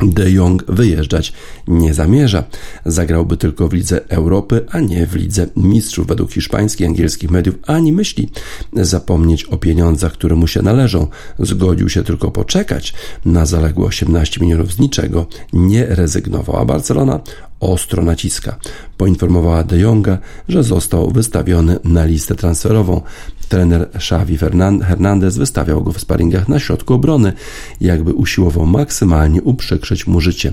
De 0.01 0.31
Jong 0.31 0.65
wyjeżdżać 0.69 1.33
nie 1.69 1.95
zamierza. 1.95 2.45
Zagrałby 2.87 3.37
tylko 3.37 3.69
w 3.69 3.73
Lidze 3.73 4.09
Europy, 4.09 4.65
a 4.71 4.81
nie 4.81 5.07
w 5.07 5.15
Lidze 5.15 5.47
Mistrzów. 5.57 6.07
Według 6.07 6.33
hiszpańskich 6.33 6.81
i 6.81 6.89
angielskich 6.89 7.31
mediów 7.31 7.55
ani 7.67 7.93
myśli 7.93 8.31
zapomnieć 8.73 9.45
o 9.45 9.57
pieniądzach, 9.57 10.13
które 10.13 10.37
mu 10.37 10.47
się 10.47 10.63
należą. 10.63 11.07
Zgodził 11.39 11.89
się 11.89 12.05
tylko 12.05 12.31
poczekać 12.31 12.95
na 13.25 13.47
zaległe 13.47 13.87
18 13.87 14.41
milionów 14.41 14.73
z 14.73 14.79
niczego. 14.79 15.27
Nie 15.53 15.87
rezygnował, 15.87 16.57
a 16.57 16.65
Barcelona 16.65 17.21
ostro 17.61 18.03
naciska. 18.03 18.57
Poinformowała 18.97 19.65
De 19.65 19.79
Jonga, 19.79 20.19
że 20.49 20.63
został 20.63 21.11
wystawiony 21.11 21.79
na 21.85 22.05
listę 22.05 22.35
transferową. 22.35 23.01
Trener 23.49 23.89
Xavi 23.95 24.39
Hernandez 24.83 25.37
wystawiał 25.37 25.83
go 25.83 25.93
w 25.93 26.01
sparingach 26.01 26.49
na 26.49 26.59
środku 26.59 26.95
obrony, 26.95 27.33
jakby 27.81 28.13
usiłował 28.13 28.67
maksymalnie 28.67 29.43
uprzykrzyć 29.43 30.07
mu 30.07 30.21
życie. 30.21 30.53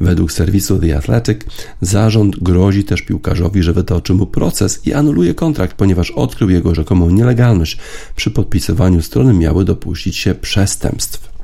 Według 0.00 0.32
serwisu 0.32 0.78
The 0.78 0.96
Athletic 0.96 1.40
zarząd 1.80 2.42
grozi 2.42 2.84
też 2.84 3.02
piłkarzowi, 3.02 3.62
że 3.62 3.72
wytoczy 3.72 4.14
mu 4.14 4.26
proces 4.26 4.86
i 4.86 4.92
anuluje 4.92 5.34
kontrakt, 5.34 5.76
ponieważ 5.76 6.10
odkrył 6.10 6.50
jego 6.50 6.74
rzekomą 6.74 7.10
nielegalność. 7.10 7.78
Przy 8.16 8.30
podpisywaniu 8.30 9.02
strony 9.02 9.34
miały 9.34 9.64
dopuścić 9.64 10.16
się 10.16 10.34
przestępstw. 10.34 11.35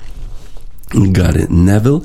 Gary 0.94 1.46
Neville, 1.50 2.00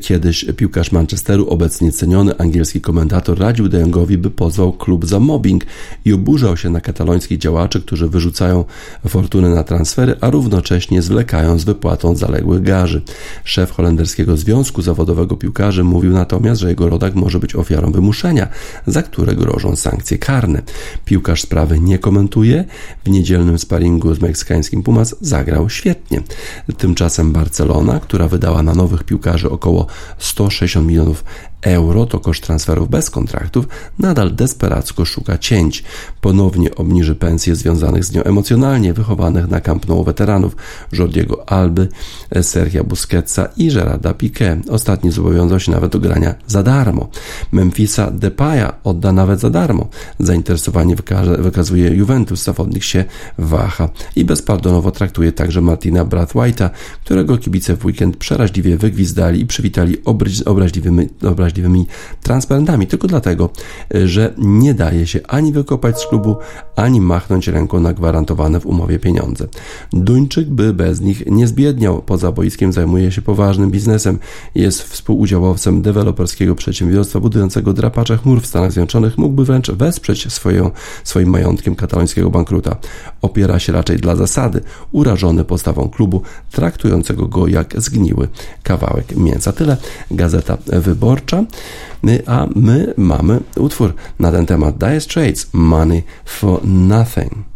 kiedyś 0.00 0.44
piłkarz 0.56 0.92
Manchesteru, 0.92 1.48
obecnie 1.48 1.92
ceniony 1.92 2.38
angielski 2.38 2.80
komentator, 2.80 3.38
radził 3.38 3.68
De 3.68 3.80
Jongowi, 3.80 4.18
by 4.18 4.30
pozwał 4.30 4.72
klub 4.72 5.06
za 5.06 5.20
mobbing 5.20 5.64
i 6.04 6.12
oburzał 6.12 6.56
się 6.56 6.70
na 6.70 6.80
katalońskich 6.80 7.38
działaczy, 7.38 7.80
którzy 7.80 8.08
wyrzucają 8.08 8.64
fortuny 9.08 9.50
na 9.50 9.64
transfery, 9.64 10.16
a 10.20 10.30
równocześnie 10.30 11.02
zwlekają 11.02 11.58
z 11.58 11.64
wypłatą 11.64 12.16
zaległych 12.16 12.62
garzy. 12.62 13.02
Szef 13.44 13.70
holenderskiego 13.70 14.36
Związku 14.36 14.82
Zawodowego 14.82 15.36
Piłkarzy 15.36 15.84
mówił 15.84 16.12
natomiast, 16.12 16.60
że 16.60 16.68
jego 16.68 16.88
rodak 16.88 17.14
może 17.14 17.38
być 17.38 17.56
ofiarą 17.56 17.92
wymuszenia, 17.92 18.48
za 18.86 19.02
które 19.02 19.34
grożą 19.34 19.76
sankcje 19.76 20.18
karne. 20.18 20.62
Piłkarz 21.04 21.42
sprawy 21.42 21.80
nie 21.80 21.98
komentuje. 21.98 22.64
W 23.04 23.10
niedzielnym 23.10 23.58
sparingu 23.58 24.14
z 24.14 24.20
meksykańskim 24.20 24.82
Pumas 24.82 25.16
zagrał 25.20 25.70
świetnie. 25.70 26.22
Tymczasem 26.78 27.32
Barcelona, 27.32 28.00
która 28.12 28.28
wydała 28.28 28.62
na 28.62 28.74
nowych 28.74 29.04
piłkarzy 29.04 29.50
około 29.50 29.86
160 30.18 30.86
milionów 30.86 31.24
euro 31.62 32.06
to 32.06 32.20
koszt 32.20 32.42
transferów 32.42 32.88
bez 32.90 33.10
kontraktów, 33.10 33.68
nadal 33.98 34.34
desperacko 34.34 35.04
szuka 35.04 35.38
cięć. 35.38 35.84
Ponownie 36.20 36.74
obniży 36.74 37.14
pensje 37.14 37.56
związanych 37.56 38.04
z 38.04 38.12
nią 38.12 38.22
emocjonalnie 38.22 38.92
wychowanych 38.92 39.48
na 39.48 39.60
Camp 39.60 39.88
Nou 39.88 40.04
weteranów 40.04 40.56
Jordiego 40.92 41.50
Alby, 41.50 41.88
Sergio 42.42 42.84
Busquetsa 42.84 43.48
i 43.56 43.68
Gerarda 43.68 44.12
Piqué. 44.12 44.60
Ostatni 44.70 45.12
zobowiązał 45.12 45.60
się 45.60 45.72
nawet 45.72 45.92
do 45.92 45.98
grania 45.98 46.34
za 46.46 46.62
darmo. 46.62 47.08
Memphisa 47.52 48.10
Depaya 48.10 48.72
odda 48.84 49.12
nawet 49.12 49.40
za 49.40 49.50
darmo. 49.50 49.88
Zainteresowanie 50.18 50.96
wykazuje 51.38 51.90
Juventus, 51.90 52.42
zawodnik 52.42 52.82
się 52.82 53.04
waha 53.38 53.88
i 54.16 54.24
bezpardonowo 54.24 54.90
traktuje 54.90 55.32
także 55.32 55.60
Martina 55.60 56.04
Brathwaite'a, 56.04 56.70
którego 57.04 57.38
kibice 57.38 57.76
w 57.76 57.84
weekend 57.84 58.16
przeraźliwie 58.16 58.76
wygwizdali 58.76 59.40
i 59.40 59.46
przywitali 59.46 59.96
obraźliwymi, 60.44 61.08
obraźliwymi 61.22 61.51
wrażliwymi 61.52 61.86
transparentami, 62.22 62.86
tylko 62.86 63.08
dlatego, 63.08 63.50
że 64.04 64.34
nie 64.38 64.74
daje 64.74 65.06
się 65.06 65.20
ani 65.28 65.52
wykopać 65.52 66.00
z 66.00 66.06
klubu, 66.06 66.36
ani 66.76 67.00
machnąć 67.00 67.48
ręką 67.48 67.80
na 67.80 67.92
gwarantowane 67.92 68.60
w 68.60 68.66
umowie 68.66 68.98
pieniądze. 68.98 69.46
Duńczyk 69.92 70.50
by 70.50 70.74
bez 70.74 71.00
nich 71.00 71.26
nie 71.26 71.46
zbiedniał. 71.46 72.02
Poza 72.02 72.32
boiskiem 72.32 72.72
zajmuje 72.72 73.12
się 73.12 73.22
poważnym 73.22 73.70
biznesem. 73.70 74.18
Jest 74.54 74.82
współudziałowcem 74.82 75.82
deweloperskiego 75.82 76.54
przedsiębiorstwa 76.54 77.20
budującego 77.20 77.72
drapacze 77.72 78.18
chmur 78.18 78.42
w 78.42 78.46
Stanach 78.46 78.72
Zjednoczonych. 78.72 79.18
Mógłby 79.18 79.44
wręcz 79.44 79.70
wesprzeć 79.70 80.32
swoją, 80.32 80.70
swoim 81.04 81.28
majątkiem 81.28 81.74
katalońskiego 81.74 82.30
bankruta. 82.30 82.76
Opiera 83.22 83.58
się 83.58 83.72
raczej 83.72 83.96
dla 83.96 84.16
zasady, 84.16 84.60
urażony 84.92 85.44
postawą 85.44 85.88
klubu, 85.88 86.22
traktującego 86.50 87.28
go 87.28 87.46
jak 87.46 87.82
zgniły 87.82 88.28
kawałek 88.62 89.16
mięsa. 89.16 89.52
Tyle 89.52 89.76
Gazeta 90.10 90.58
Wyborcza 90.66 91.41
a 92.26 92.46
my 92.54 92.86
mamy 92.96 93.40
utwór 93.56 93.94
na 94.18 94.32
ten 94.32 94.46
temat 94.46 94.78
Dire 94.78 95.00
Straits 95.00 95.46
Money 95.52 96.02
for 96.24 96.60
Nothing. 96.64 97.51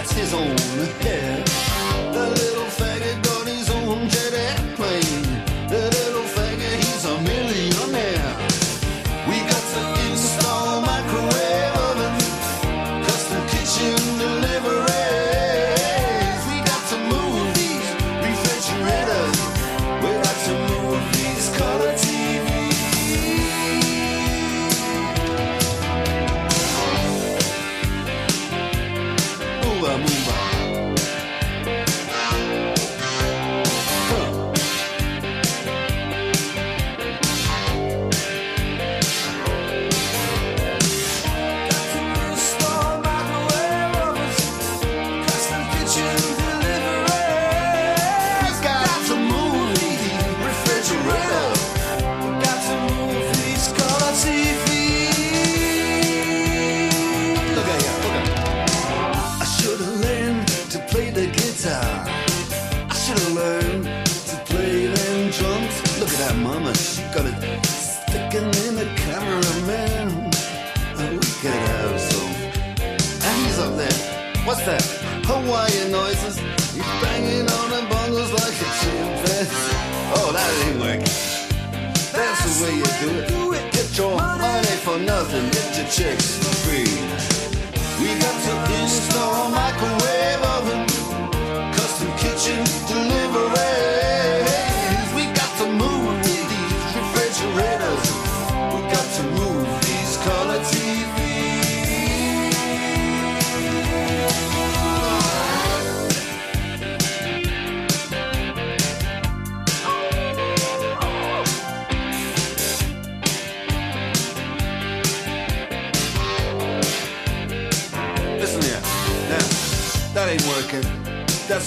that's 0.00 0.12
his 0.12 0.32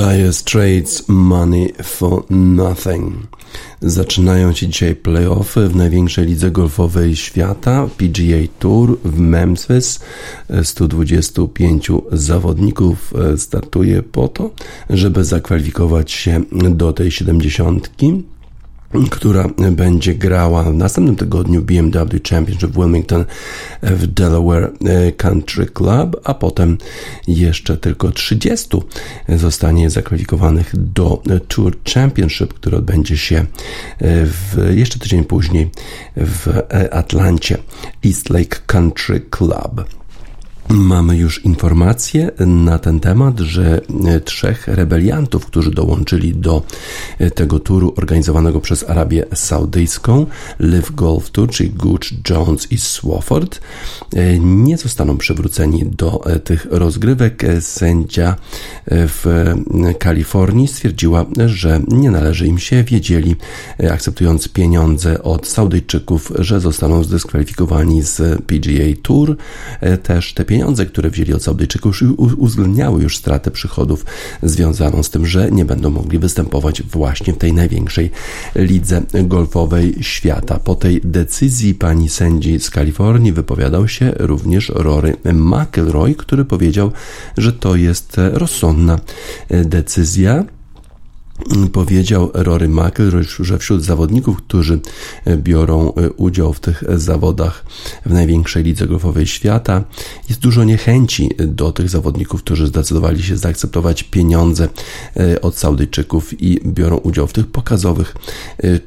Dire 0.00 0.32
Straits 0.32 1.08
Money 1.08 1.72
for 1.82 2.24
Nothing. 2.30 3.14
Zaczynają 3.80 4.52
się 4.52 4.68
dzisiaj 4.68 4.96
playoffy 4.96 5.68
w 5.68 5.76
największej 5.76 6.26
lidze 6.26 6.50
golfowej 6.50 7.16
świata 7.16 7.88
PGA 7.96 8.48
Tour 8.58 8.98
w 9.04 9.18
Memphis. 9.18 10.00
125 10.62 11.88
zawodników 12.12 13.12
e, 13.14 13.38
startuje 13.38 14.02
po 14.02 14.28
to, 14.28 14.50
żeby 14.90 15.24
zakwalifikować 15.24 16.12
się 16.12 16.42
do 16.52 16.92
tej 16.92 17.10
70 17.10 17.90
która 19.10 19.48
będzie 19.70 20.14
grała 20.14 20.62
w 20.62 20.74
następnym 20.74 21.16
tygodniu 21.16 21.62
BMW 21.62 22.20
Championship 22.30 22.70
Wilmington 22.70 23.24
w 23.82 24.06
Delaware 24.06 24.72
e, 24.84 25.12
Country 25.12 25.66
Club, 25.66 26.20
a 26.24 26.34
potem 26.34 26.78
jeszcze 27.28 27.76
tylko 27.76 28.10
30 28.10 28.68
zostanie 29.28 29.90
zakwalifikowanych 29.90 30.72
do 30.76 31.22
Tour 31.48 31.76
Championship, 31.94 32.54
który 32.54 32.76
odbędzie 32.76 33.16
się 33.16 33.36
e, 33.36 33.46
w, 34.26 34.56
jeszcze 34.74 34.98
tydzień 34.98 35.24
później 35.24 35.70
w 36.16 36.48
e, 36.48 36.94
Atlancie 36.94 37.58
East 38.04 38.30
Lake 38.30 38.58
Country 38.66 39.20
Club. 39.20 39.99
Mamy 40.74 41.16
już 41.16 41.44
informacje 41.44 42.30
na 42.46 42.78
ten 42.78 43.00
temat, 43.00 43.40
że 43.40 43.80
e, 44.06 44.20
trzech 44.20 44.68
rebeliantów, 44.68 45.46
którzy 45.46 45.70
dołączyli 45.70 46.34
do 46.34 46.62
e, 47.18 47.30
tego 47.30 47.58
turu 47.58 47.94
organizowanego 47.96 48.60
przez 48.60 48.90
Arabię 48.90 49.24
Saudyjską, 49.34 50.26
Live 50.58 50.94
Golf 50.94 51.30
Tour, 51.30 51.50
czyli 51.50 51.70
Gooch, 51.70 52.00
Jones 52.30 52.72
i 52.72 52.78
Swafford, 52.78 53.60
e, 54.14 54.38
nie 54.38 54.78
zostaną 54.78 55.16
przywróceni 55.16 55.86
do 55.86 56.20
tych 56.44 56.66
rozgrywek. 56.70 57.42
Sędzia 57.60 58.36
w 58.86 59.46
Kalifornii 59.98 60.68
stwierdziła, 60.68 61.26
że 61.46 61.80
nie 61.88 62.10
należy 62.10 62.46
im 62.46 62.58
się. 62.58 62.84
Wiedzieli, 62.84 63.36
akceptując 63.90 64.48
pieniądze 64.48 65.22
od 65.22 65.46
Saudyjczyków, 65.46 66.32
że 66.38 66.60
zostaną 66.60 67.04
zdyskwalifikowani 67.04 68.02
z 68.02 68.42
PGA 68.42 69.02
Tour. 69.02 69.36
Też 70.02 70.34
te 70.34 70.44
pieniądze 70.44 70.59
pieniądze, 70.60 70.86
które 70.86 71.10
wzięli 71.10 71.34
od 71.34 71.42
Saudyjczyków, 71.42 71.96
uwzględniały 72.36 73.02
już 73.02 73.16
stratę 73.16 73.50
przychodów 73.50 74.04
związaną 74.42 75.02
z 75.02 75.10
tym, 75.10 75.26
że 75.26 75.50
nie 75.50 75.64
będą 75.64 75.90
mogli 75.90 76.18
występować 76.18 76.82
właśnie 76.82 77.32
w 77.32 77.38
tej 77.38 77.52
największej 77.52 78.10
lidze 78.54 79.02
golfowej 79.24 79.94
świata. 80.00 80.58
Po 80.58 80.74
tej 80.74 81.00
decyzji 81.04 81.74
pani 81.74 82.08
sędzi 82.08 82.60
z 82.60 82.70
Kalifornii 82.70 83.32
wypowiadał 83.32 83.88
się 83.88 84.12
również 84.18 84.72
Rory 84.74 85.16
McIlroy, 85.24 86.14
który 86.14 86.44
powiedział, 86.44 86.92
że 87.36 87.52
to 87.52 87.76
jest 87.76 88.16
rozsądna 88.32 89.00
decyzja 89.50 90.44
powiedział 91.72 92.30
Rory 92.34 92.68
McIlroy, 92.68 93.24
że 93.40 93.58
wśród 93.58 93.84
zawodników, 93.84 94.36
którzy 94.36 94.80
biorą 95.36 95.92
udział 96.16 96.52
w 96.52 96.60
tych 96.60 96.84
zawodach 96.96 97.64
w 98.06 98.12
największej 98.12 98.64
lidze 98.64 98.86
golfowej 98.86 99.26
świata, 99.26 99.84
jest 100.28 100.40
dużo 100.40 100.64
niechęci 100.64 101.30
do 101.38 101.72
tych 101.72 101.88
zawodników, 101.88 102.42
którzy 102.42 102.66
zdecydowali 102.66 103.22
się 103.22 103.36
zaakceptować 103.36 104.02
pieniądze 104.02 104.68
od 105.42 105.56
Saudyjczyków 105.56 106.42
i 106.42 106.60
biorą 106.66 106.96
udział 106.96 107.26
w 107.26 107.32
tych 107.32 107.46
pokazowych 107.46 108.14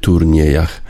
turniejach. 0.00 0.82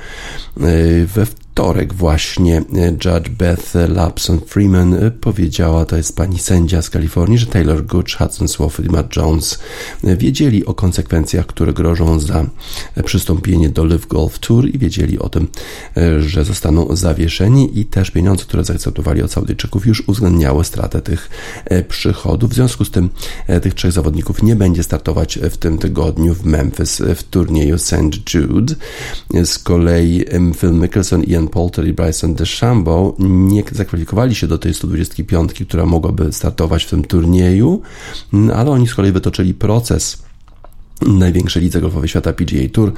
We 1.07 1.27
wtorek 1.55 1.95
właśnie 1.95 2.63
Judge 3.05 3.29
Beth 3.29 3.75
Lapson 3.89 4.41
Freeman 4.47 4.97
powiedziała, 5.21 5.85
to 5.85 5.97
jest 5.97 6.17
pani 6.17 6.39
sędzia 6.39 6.83
z 6.83 6.91
Kalifornii, 6.91 7.39
że 7.39 7.47
Taylor 7.47 7.87
Gooch, 7.87 8.17
Hudson 8.19 8.49
Swafford 8.49 8.89
i 8.89 8.93
Matt 8.93 9.17
Jones 9.17 9.59
wiedzieli 10.03 10.67
o 10.67 10.75
konsekwencjach, 10.75 11.47
które 11.47 11.73
grożą 11.73 12.21
za 12.21 12.47
przystąpienie 13.05 13.69
do 13.69 13.85
Live 13.85 14.07
Golf 14.07 14.39
Tour 14.39 14.69
i 14.69 14.79
wiedzieli 14.79 15.19
o 15.19 15.29
tym, 15.29 15.49
że 16.19 16.45
zostaną 16.45 16.97
zawieszeni 16.97 17.79
i 17.79 17.87
też 17.87 18.11
pieniądze, 18.11 18.45
które 18.45 18.65
zaakceptowali 18.65 19.23
od 19.23 19.33
Saudyjczyków 19.33 19.87
już 19.87 20.09
uwzględniały 20.09 20.65
stratę 20.65 21.03
tych 21.03 21.31
przychodów. 21.89 22.51
W 22.51 22.55
związku 22.55 22.85
z 22.85 22.91
tym 22.91 23.11
tych 23.63 23.75
trzech 23.75 23.93
zawodników 23.93 24.43
nie 24.43 24.57
będzie 24.57 24.83
startować 24.83 25.39
w 25.51 25.57
tym 25.57 25.79
tygodniu 25.79 26.35
w 26.35 26.45
Memphis 26.45 27.03
w 27.17 27.23
turnieju 27.23 27.79
St. 27.79 28.35
Jude. 28.35 28.75
Z 29.45 29.59
kolei 29.59 30.25
Phil 30.61 30.73
Mickelson 30.73 31.23
i 31.23 31.31
Ian 31.31 31.44
Poulter 31.49 31.89
i 31.89 31.93
Bryson 31.93 32.35
DeChambeau 32.35 33.15
nie 33.19 33.63
zakwalifikowali 33.73 34.35
się 34.35 34.47
do 34.47 34.59
tej 34.59 34.75
125, 34.75 35.53
która 35.53 35.87
mogłaby 35.87 36.33
startować 36.33 36.85
w 36.85 36.91
tym 36.91 37.05
turnieju, 37.05 37.83
ale 38.55 38.71
oni 38.71 38.87
z 38.87 38.95
kolei 38.95 39.13
wytoczyli 39.13 39.55
proces 39.55 40.23
największej 41.09 41.63
lidze 41.63 41.81
golfowej 41.81 42.09
świata 42.09 42.33
PGA 42.33 42.69
Tour 42.73 42.93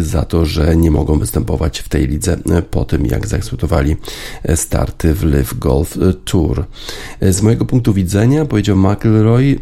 za 0.00 0.24
to, 0.24 0.46
że 0.46 0.76
nie 0.76 0.90
mogą 0.90 1.18
występować 1.18 1.78
w 1.78 1.88
tej 1.88 2.08
lidze 2.08 2.36
po 2.70 2.84
tym, 2.84 3.06
jak 3.06 3.26
zaakceptowali 3.26 3.96
starty 4.54 5.14
w 5.14 5.24
Live 5.24 5.58
Golf 5.58 5.98
Tour. 6.24 6.64
Z 7.22 7.42
mojego 7.42 7.64
punktu 7.64 7.94
widzenia, 7.94 8.44
powiedział 8.44 8.76
McIlroy, 8.76 9.58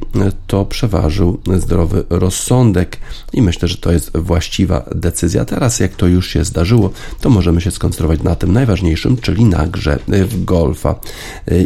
to 0.47 0.65
przeważył 0.65 1.41
zdrowy 1.59 2.05
rozsądek 2.11 2.99
i 3.33 3.43
myślę, 3.43 3.69
że 3.69 3.77
to 3.77 3.93
jest 3.93 4.17
właściwa 4.17 4.85
decyzja. 4.95 5.45
Teraz, 5.45 5.81
jak 5.81 5.97
to 5.97 6.07
już 6.07 6.29
się 6.29 6.45
zdarzyło, 6.45 6.91
to 7.21 7.31
możemy 7.31 7.61
się 7.61 7.71
skoncentrować 7.71 8.23
na 8.23 8.35
tym 8.35 8.53
najważniejszym, 8.53 9.17
czyli 9.17 9.45
na 9.45 9.67
grze 9.67 9.99
w 10.09 10.45
golfa. 10.45 11.01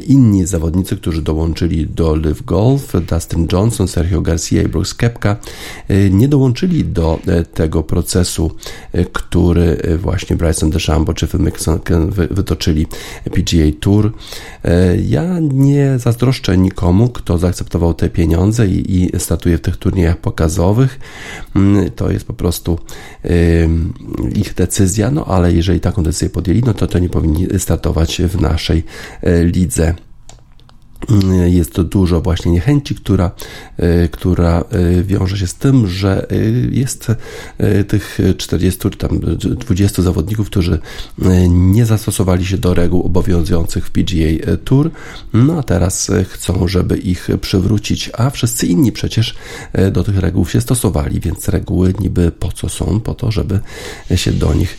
Inni 0.07 0.47
zawodnicy, 0.47 0.97
którzy 0.97 1.23
dołączyli 1.23 1.87
do 1.87 2.17
Live 2.17 2.45
Golf, 2.45 2.93
Dustin 3.11 3.47
Johnson, 3.53 3.89
Sergio 3.89 4.21
Garcia 4.21 4.63
i 4.63 4.69
Brooks 4.69 4.95
Kepka, 4.95 5.37
nie 6.11 6.29
dołączyli 6.29 6.85
do 6.85 7.19
tego 7.55 7.83
procesu, 7.83 8.51
który 9.13 9.79
właśnie 9.99 10.37
Bryson 10.37 10.71
DeChambeau 10.71 11.15
czy 11.15 11.27
Phil 11.27 11.41
wytoczyli 12.31 12.87
PGA 13.25 13.67
Tour. 13.81 14.13
Ja 15.07 15.39
nie 15.41 15.99
zazdroszczę 15.99 16.59
nikomu, 16.59 17.09
kto 17.09 17.39
zaakceptował 17.39 17.95
te 17.95 18.11
pieniądze 18.11 18.67
i, 18.67 19.03
i 19.03 19.11
w 19.57 19.61
tych 19.61 19.77
turniejach 19.77 20.17
pokazowych. 20.17 21.01
To 21.97 22.11
jest 22.11 22.25
po 22.25 22.33
prostu 22.33 22.79
ich 24.35 24.55
decyzja, 24.55 25.11
no 25.11 25.25
ale 25.25 25.53
jeżeli 25.53 25.81
taką 25.81 26.03
decyzję 26.03 26.31
podjęli, 26.31 26.63
no 26.67 26.75
to 26.75 26.87
to 26.87 26.99
nie 26.99 27.09
powinni 27.09 27.47
startować 27.59 28.23
w 28.23 28.41
naszej 28.41 28.85
lidze 29.45 29.95
jest 31.47 31.73
to 31.73 31.85
dużo 31.85 32.21
właśnie 32.21 32.53
niechęci, 32.53 32.95
która, 32.95 33.31
e, 33.77 34.09
która 34.09 34.61
e, 34.61 35.03
wiąże 35.03 35.39
się 35.39 35.47
z 35.47 35.55
tym, 35.55 35.89
że 35.89 36.27
jest 36.71 37.07
tych 37.89 38.19
40 38.37 38.91
czy 38.91 38.99
tam 38.99 39.21
20 39.39 40.03
zawodników, 40.03 40.47
którzy 40.47 40.79
nie 41.49 41.87
zastosowali 41.87 42.47
się 42.47 42.59
do 42.59 42.75
reguł 42.75 43.03
obowiązujących 43.03 43.87
w 43.87 43.91
PGA 43.91 44.57
Tour, 44.65 44.91
no 45.33 45.59
a 45.59 45.63
teraz 45.63 46.11
chcą, 46.29 46.69
żeby 46.69 46.99
ich 46.99 47.29
przywrócić, 47.41 48.11
a 48.15 48.31
wszyscy 48.31 48.67
inni 48.67 48.93
przecież 48.93 49.35
do 49.93 50.05
tych 50.05 50.19
reguł 50.19 50.47
się 50.47 50.61
stosowali, 50.61 51.21
więc 51.21 51.49
reguły 51.49 51.95
niby 52.01 52.33
po 52.33 52.53
co 52.53 52.69
są? 52.69 53.01
Po 53.01 53.15
to, 53.15 53.31
żeby 53.31 53.61
się 54.15 54.33
do 54.33 54.55
nich 54.55 54.79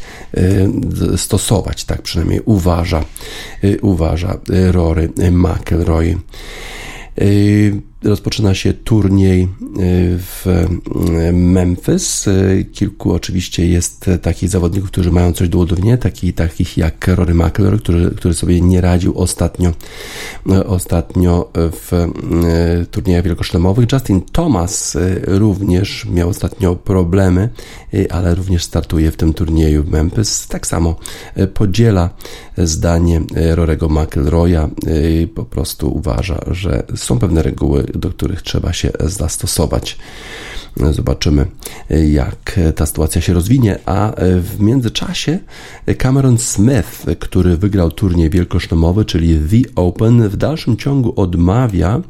stosować, 1.16 1.86
tak 1.86 2.02
przynajmniej 2.02 2.42
uważa, 2.46 3.06
uważa 3.82 4.38
Rory 4.72 5.10
McIlroy. 5.32 6.07
Y, 7.18 7.84
rozpoczyna 8.04 8.54
się 8.54 8.74
turniej 8.74 9.44
y, 9.44 9.48
w 10.20 10.48
y, 10.48 11.34
Memphis. 11.34 12.26
Kilku 12.74 13.14
oczywiście 13.14 13.68
jest 13.68 14.06
takich 14.22 14.50
zawodników, 14.50 14.92
którzy 14.92 15.12
mają 15.12 15.34
coś 15.34 15.50
do 15.50 15.58
udowodnienia, 15.58 15.98
takich, 15.98 16.36
takich 16.36 16.78
jak 16.78 17.08
Rory 17.08 17.34
McIlroy, 17.34 17.80
który, 17.80 18.12
który 18.12 18.34
sobie 18.34 18.62
nie 18.62 18.82
radził 18.82 19.18
ostatnio, 19.20 19.74
ostatnio 20.66 21.52
w 21.56 22.08
turniejach 22.92 23.24
wielkoszlemowych. 23.24 23.92
Justin 23.92 24.22
Thomas 24.22 24.98
również 25.28 26.06
miał 26.06 26.30
ostatnio 26.30 26.76
problemy, 26.76 27.50
ale 28.10 28.36
również 28.36 28.64
startuje 28.64 29.12
w 29.12 29.18
tym 29.18 29.34
turnieju 29.34 29.84
w 29.84 29.90
Memphis. 29.90 30.48
Tak 30.48 30.68
samo 30.68 30.96
podziela 31.54 32.10
zdanie 32.58 33.22
Rorego 33.36 33.90
McIlroya. 33.90 34.70
Po 35.36 35.46
prostu 35.46 35.96
uważa, 35.96 36.40
że 36.48 36.84
są 36.96 37.20
pewne 37.20 37.42
reguły, 37.42 37.87
do 37.96 38.10
których 38.10 38.42
trzeba 38.42 38.74
się 38.74 38.92
zastosować. 39.00 39.98
Zobaczymy, 40.92 41.46
jak 42.10 42.60
ta 42.76 42.86
sytuacja 42.86 43.22
się 43.22 43.34
rozwinie. 43.34 43.80
A 43.86 44.14
w 44.42 44.60
międzyczasie 44.60 45.40
Cameron 45.98 46.38
Smith, 46.38 47.06
który 47.20 47.58
wygrał 47.58 47.92
turniej 47.92 48.30
wielkoszlemowy, 48.30 49.06
czyli 49.06 49.40
The 49.40 49.82
Open, 49.82 50.30
w 50.30 50.38
dalszym 50.38 50.78
ciągu 50.78 51.14
odmawia 51.16 52.02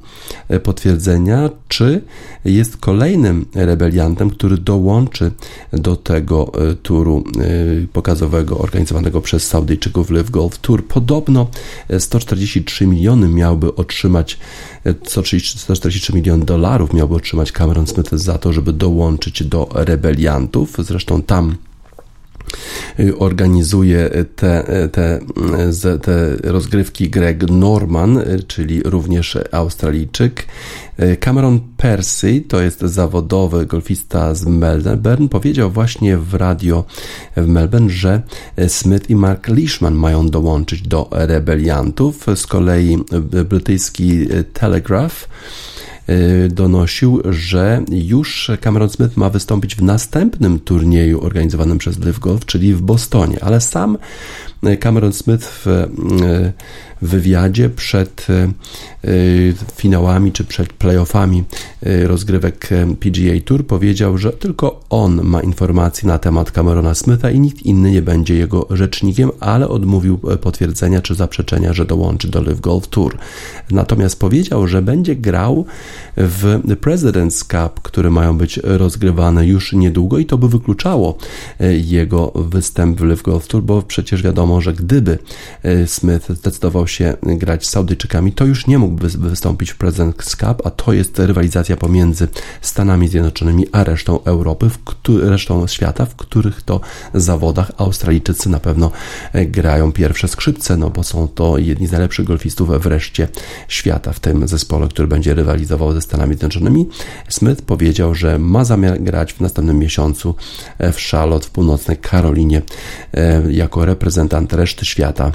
potwierdzenia, 0.64 1.50
czy 1.68 2.02
jest 2.46 2.78
kolejnym 2.78 3.46
rebeliantem, 3.56 4.30
który 4.30 4.58
dołączy 4.58 5.32
do 5.74 5.96
tego 5.96 6.52
turu 6.84 7.24
pokazowego 7.94 8.58
organizowanego 8.58 9.22
przez 9.22 9.48
Saudyjczyków 9.48 10.12
Live 10.12 10.30
Golf 10.30 10.58
Tour. 10.58 10.88
Podobno 10.88 11.48
143 12.00 12.88
miliony 12.88 13.28
miałby 13.28 13.76
otrzymać 13.76 14.40
143 15.04 16.14
miliony 16.14 16.46
dolarów 16.46 16.94
miałby 16.94 17.16
otrzymać 17.16 17.52
Cameron 17.52 17.88
Smith 17.88 18.12
za 18.12 18.38
to, 18.38 18.54
żeby 18.58 18.74
dołączyć 18.74 19.44
do 19.44 19.70
rebeliantów. 19.74 20.76
Zresztą 20.80 21.22
tam 21.22 21.56
y, 23.00 23.18
organizuje 23.18 24.10
te, 24.36 24.64
te, 24.92 25.20
te 26.02 26.36
rozgrywki 26.44 27.10
Greg 27.10 27.50
Norman, 27.50 28.18
y, 28.18 28.44
czyli 28.48 28.84
również 28.84 29.38
Australijczyk. 29.52 30.46
Y, 31.00 31.18
Cameron 31.18 31.60
Percy, 31.78 32.44
to 32.48 32.62
jest 32.62 32.82
zawodowy 32.82 33.66
golfista 33.66 34.36
z 34.36 34.46
Melbourne, 34.46 35.30
powiedział 35.30 35.72
właśnie 35.72 36.18
w 36.18 36.34
radio 36.34 36.86
w 37.36 37.48
Melbourne, 37.48 37.90
że 37.90 38.22
Smith 38.68 39.10
i 39.10 39.16
Mark 39.16 39.48
Leishman 39.48 39.96
mają 39.96 40.30
dołączyć 40.30 40.82
do 40.82 41.08
rebeliantów. 41.12 42.26
Z 42.36 42.48
kolei 42.48 42.98
brytyjski 43.46 44.28
Telegraph 44.54 45.28
donosił, 46.50 47.22
że 47.30 47.84
już 47.90 48.52
Cameron 48.62 48.90
Smith 48.90 49.18
ma 49.18 49.30
wystąpić 49.30 49.76
w 49.76 49.84
następnym 49.84 50.60
turnieju 50.60 51.22
organizowanym 51.22 51.78
przez 51.78 52.00
Live 52.00 52.20
Golf, 52.20 52.46
czyli 52.46 52.74
w 52.74 52.82
Bostonie, 52.82 53.38
ale 53.42 53.62
sam 53.62 53.98
Cameron 54.80 55.14
Smith 55.14 55.46
w 55.46 55.68
y, 55.68 56.54
wywiadzie 57.02 57.70
przed 57.70 58.28
e, 58.30 58.34
e, 58.34 58.50
finałami 59.76 60.32
czy 60.32 60.44
przed 60.44 60.74
playoffami 60.74 61.44
e, 61.84 62.08
rozgrywek 62.08 62.70
PGA 63.00 63.42
Tour 63.46 63.68
powiedział, 63.68 64.18
że 64.18 64.34
tylko 64.34 64.80
on 64.90 65.22
ma 65.24 65.42
informacje 65.42 66.08
na 66.08 66.18
temat 66.20 66.52
Camerona 66.52 66.96
Smitha 66.96 67.32
i 67.32 67.40
nikt 67.40 67.62
inny 67.62 67.92
nie 67.92 68.02
będzie 68.02 68.36
jego 68.36 68.68
rzecznikiem, 68.70 69.32
ale 69.40 69.68
odmówił 69.68 70.18
potwierdzenia 70.18 71.02
czy 71.02 71.16
zaprzeczenia, 71.16 71.74
że 71.74 71.86
dołączy 71.86 72.28
do 72.28 72.42
Live 72.42 72.60
Golf 72.60 72.88
Tour. 72.88 73.18
Natomiast 73.72 74.20
powiedział, 74.20 74.68
że 74.68 74.82
będzie 74.82 75.16
grał 75.16 75.66
w 76.18 76.60
President's 76.82 77.44
Cup, 77.44 77.82
które 77.82 78.10
mają 78.10 78.38
być 78.38 78.60
rozgrywane 78.64 79.48
już 79.48 79.74
niedługo 79.74 80.18
i 80.18 80.26
to 80.26 80.38
by 80.38 80.50
wykluczało 80.50 81.18
jego 81.84 82.32
występ 82.36 83.00
w 83.00 83.04
Live 83.04 83.22
Golf 83.24 83.48
Tour, 83.48 83.64
bo 83.64 83.82
przecież 83.82 84.24
wiadomo, 84.24 84.47
że 84.62 84.74
gdyby 84.74 85.18
Smith 85.86 86.30
zdecydował 86.30 86.88
się 86.88 87.14
grać 87.24 87.66
z 87.66 87.70
Saudyjczykami, 87.70 88.32
to 88.32 88.46
już 88.46 88.68
nie 88.68 88.78
mógłby 88.78 89.10
wystąpić 89.10 89.72
w 89.72 89.78
President's 89.78 90.38
Cup, 90.38 90.66
a 90.66 90.70
to 90.70 90.94
jest 90.94 91.20
rywalizacja 91.20 91.78
pomiędzy 91.78 92.28
Stanami 92.62 93.08
Zjednoczonymi 93.08 93.68
a 93.72 93.84
resztą 93.84 94.24
Europy, 94.24 94.70
w 94.70 95.10
resztą 95.20 95.68
świata, 95.68 96.06
w 96.06 96.16
których 96.16 96.62
to 96.62 96.82
zawodach 97.14 97.72
Australijczycy 97.78 98.50
na 98.50 98.60
pewno 98.60 98.92
e, 99.34 99.46
grają 99.46 99.92
pierwsze 99.92 100.28
skrzypce, 100.28 100.78
no 100.78 100.90
bo 100.90 101.04
są 101.04 101.28
to 101.28 101.58
jedni 101.58 101.88
z 101.88 101.92
najlepszych 101.92 102.26
golfistów 102.26 102.70
wreszcie 102.70 103.28
świata 103.68 104.14
w 104.14 104.20
tym 104.20 104.48
zespole, 104.48 104.88
który 104.88 105.08
będzie 105.08 105.34
rywalizował 105.34 105.94
ze 105.94 106.02
Stanami 106.02 106.34
Zjednoczonymi. 106.34 106.90
Smith 107.30 107.62
powiedział, 107.62 108.16
że 108.16 108.40
ma 108.40 108.66
zamiar 108.66 109.02
grać 109.02 109.34
w 109.34 109.42
następnym 109.42 109.80
miesiącu 109.80 110.36
e, 110.78 110.92
w 110.92 110.98
Charlotte 110.98 111.48
w 111.48 111.50
północnej 111.50 111.98
Karolinie 111.98 112.62
e, 113.14 113.52
jako 113.52 113.86
reprezentant 113.86 114.37
reszty 114.52 114.86
świata 114.86 115.32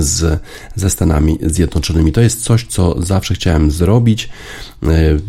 z, 0.00 0.40
ze 0.74 0.90
Stanami 0.90 1.38
Zjednoczonymi. 1.42 2.12
To 2.12 2.20
jest 2.20 2.42
coś, 2.42 2.66
co 2.66 3.02
zawsze 3.02 3.34
chciałem 3.34 3.70
zrobić. 3.70 4.28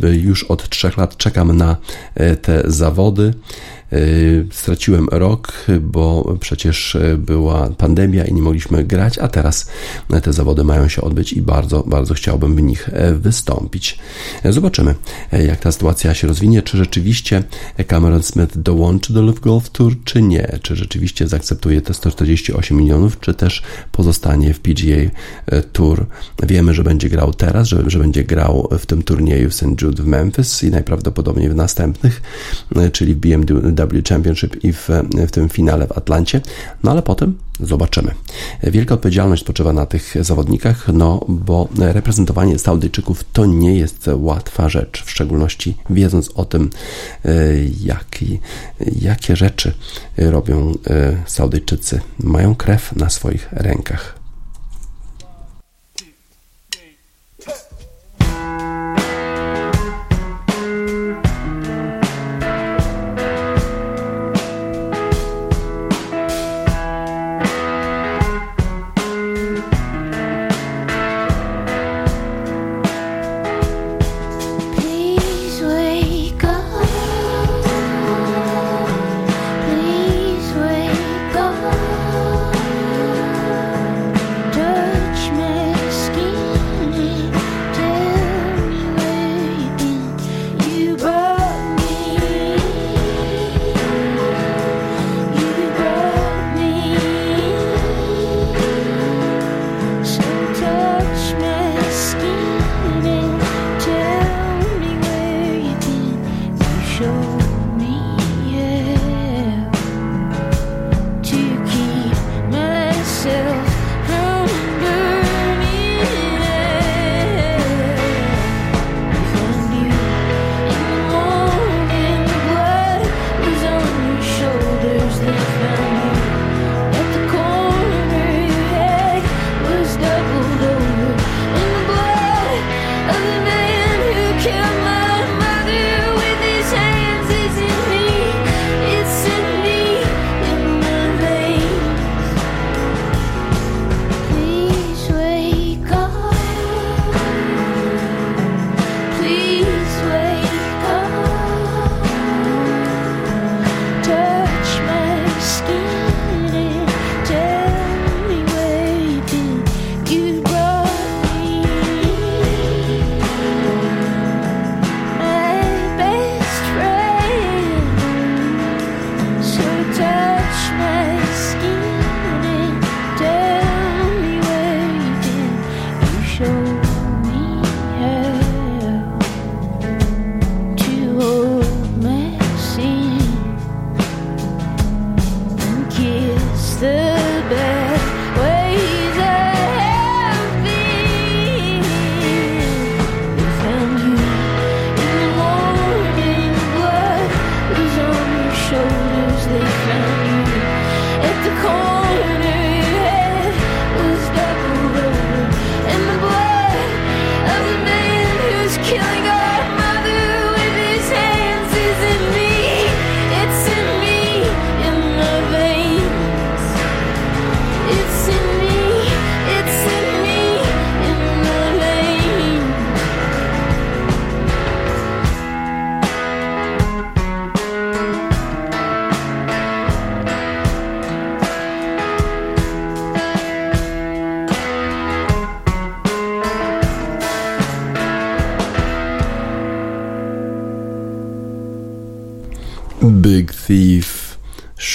E, 0.04 0.10
już 0.10 0.44
od 0.44 0.70
trzech 0.70 0.98
lat 0.98 1.18
czekam 1.18 1.58
na 1.58 1.78
e, 2.16 2.36
te 2.36 2.64
zawody. 2.66 3.34
Y, 3.94 4.48
straciłem 4.52 5.08
rok, 5.12 5.54
bo 5.82 6.36
przecież 6.40 6.96
y, 6.96 7.18
była 7.18 7.70
pandemia 7.70 8.26
i 8.26 8.34
nie 8.34 8.42
mogliśmy 8.42 8.84
grać, 8.84 9.18
a 9.18 9.28
teraz 9.28 9.68
te 10.24 10.34
zawody 10.34 10.64
mają 10.64 10.88
się 10.88 11.02
odbyć 11.02 11.34
i 11.34 11.42
bardzo, 11.42 11.84
bardzo 11.88 12.14
chciałbym 12.14 12.56
w 12.56 12.62
nich 12.62 12.90
wystąpić. 13.14 14.00
Zobaczymy, 14.50 14.96
jak 15.32 15.60
ta 15.60 15.72
sytuacja 15.72 16.14
się 16.14 16.28
rozwinie, 16.28 16.62
czy 16.62 16.78
rzeczywiście 16.78 17.44
Cameron 17.88 18.24
Smith 18.24 18.58
dołączy 18.58 19.14
do 19.14 19.22
Live 19.22 19.40
Golf 19.40 19.70
Tour, 19.70 19.96
czy 20.04 20.22
nie, 20.22 20.60
czy 20.62 20.76
rzeczywiście 20.76 21.28
zaakceptuje 21.28 21.82
te 21.82 21.94
148 21.94 22.78
milionów, 22.78 23.20
czy 23.20 23.34
też 23.34 23.64
pozostanie 23.92 24.54
w 24.54 24.60
PGA 24.60 25.12
Tour. 25.72 26.06
Wiemy, 26.44 26.74
że 26.74 26.84
będzie 26.84 27.10
grał 27.10 27.34
teraz, 27.34 27.68
że, 27.68 27.84
że 27.88 28.00
będzie 28.00 28.24
grał 28.24 28.68
w 28.80 28.86
tym 28.86 29.04
turnieju 29.04 29.50
w 29.50 29.54
St. 29.54 29.82
Jude 29.82 30.04
w 30.04 30.08
Memphis 30.08 30.64
i 30.64 30.70
najprawdopodobniej 30.72 31.50
w 31.50 31.56
następnych, 31.56 32.22
czyli 32.94 33.16
w 33.16 33.18
BMW 33.18 33.62
Championship 34.10 34.64
i 34.64 34.74
w, 34.74 34.90
w 35.28 35.32
tym 35.32 35.50
finale 35.50 35.88
w 35.88 35.92
Atlancie. 35.92 36.42
No 36.84 36.92
ale 36.92 37.02
potem 37.02 37.38
zobaczymy. 37.60 38.12
Wielka 38.64 38.96
odpowiedzialność 38.96 39.44
spoczywa 39.44 39.74
na 39.74 39.86
tych 39.86 40.16
zawodnikach, 40.22 40.88
no 40.94 41.26
bo 41.28 41.70
reprezentowanie 41.78 42.60
Saudyjczyków 42.60 43.24
to 43.34 43.46
nie 43.46 43.76
jest 43.78 44.10
łatwa 44.14 44.70
rzecz, 44.70 45.04
w 45.06 45.12
szczególności 45.12 45.78
wiedząc 45.90 46.30
o 46.36 46.46
tym, 46.46 46.70
e, 47.26 47.32
jaki, 47.84 48.40
jakie 49.02 49.36
rzeczy 49.36 49.74
robią 50.18 50.74
e, 50.88 51.18
Saudyjczycy. 51.26 52.02
Mają 52.20 52.56
krew 52.56 52.96
na 52.96 53.10
swoich 53.10 53.50
rękach. 53.52 54.23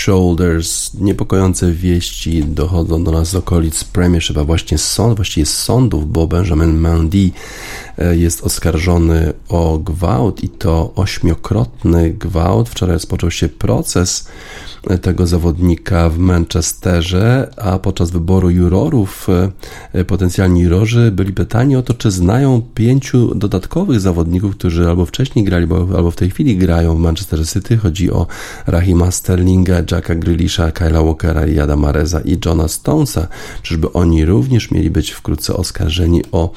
Shoulders. 0.09 0.94
Niepokojące 0.94 1.72
wieści 1.72 2.44
dochodzą 2.44 3.04
do 3.04 3.11
nas 3.11 3.28
z 3.28 3.34
okolic 3.34 3.84
Premiership, 3.84 4.38
a 4.38 4.44
właśnie 4.44 4.78
sąd, 4.78 5.16
właściwie 5.16 5.46
sądów, 5.46 6.12
bo 6.12 6.26
Benjamin 6.26 6.74
Mendy 6.74 7.30
e, 7.98 8.16
jest 8.16 8.44
oskarżony 8.44 9.32
o 9.48 9.78
gwałt 9.78 10.44
i 10.44 10.48
to 10.48 10.92
ośmiokrotny 10.94 12.11
gwałt. 12.11 12.68
Wczoraj 12.68 12.94
rozpoczął 12.94 13.30
się 13.30 13.48
proces 13.48 14.28
tego 15.03 15.26
zawodnika 15.26 16.09
w 16.09 16.18
Manchesterze, 16.18 17.51
a 17.57 17.79
podczas 17.79 18.11
wyboru 18.11 18.51
jurorów 18.51 19.26
e, 19.93 20.05
potencjalni 20.05 20.61
jurorzy 20.61 21.11
byli 21.11 21.33
pytani 21.33 21.76
o 21.76 21.83
to, 21.83 21.95
czy 21.95 22.11
znają 22.11 22.62
pięciu 22.74 23.35
dodatkowych 23.35 24.01
zawodników, 24.01 24.57
którzy 24.57 24.89
albo 24.89 25.07
wcześniej 25.07 25.45
grali, 25.45 25.66
albo 25.97 26.11
w 26.11 26.16
tej 26.16 26.31
chwili 26.31 26.57
grają 26.57 26.97
w 26.97 26.99
Manchester 26.99 27.49
City. 27.49 27.76
Chodzi 27.76 28.11
o 28.11 28.26
Rahima 28.66 29.11
Sterlinga, 29.11 29.76
Jacka 29.91 30.14
Grealisha, 30.14 30.72
Kyla 30.72 31.03
Walkera, 31.03 31.47
Jada 31.47 31.76
Mareza 31.76 32.20
i 32.20 32.39
Johna 32.45 32.68
Stonesa. 32.68 33.26
Czyżby 33.62 33.93
oni 33.93 34.24
również 34.24 34.70
mieli 34.70 34.91
być 34.91 35.11
wkrótce 35.11 35.55
oskarżeni 35.55 36.22
o 36.33 36.53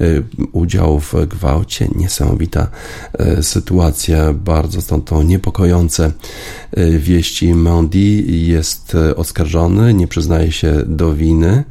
y, 0.00 0.22
udział 0.52 1.00
w 1.00 1.14
gwałcie? 1.28 1.88
Niesamowita 1.96 2.70
y, 3.38 3.42
sytuacja, 3.42 4.32
bardzo 4.32 4.80
stąd 4.80 5.04
to 5.04 5.22
niepokojące 5.22 6.12
wieści 6.98 7.54
Mendy 7.60 7.98
jest 8.26 8.94
e, 8.94 9.16
oskarżony, 9.16 9.94
nie 9.94 10.08
przyznaje 10.08 10.52
się 10.52 10.82
do 10.86 11.14
winy. 11.14 11.64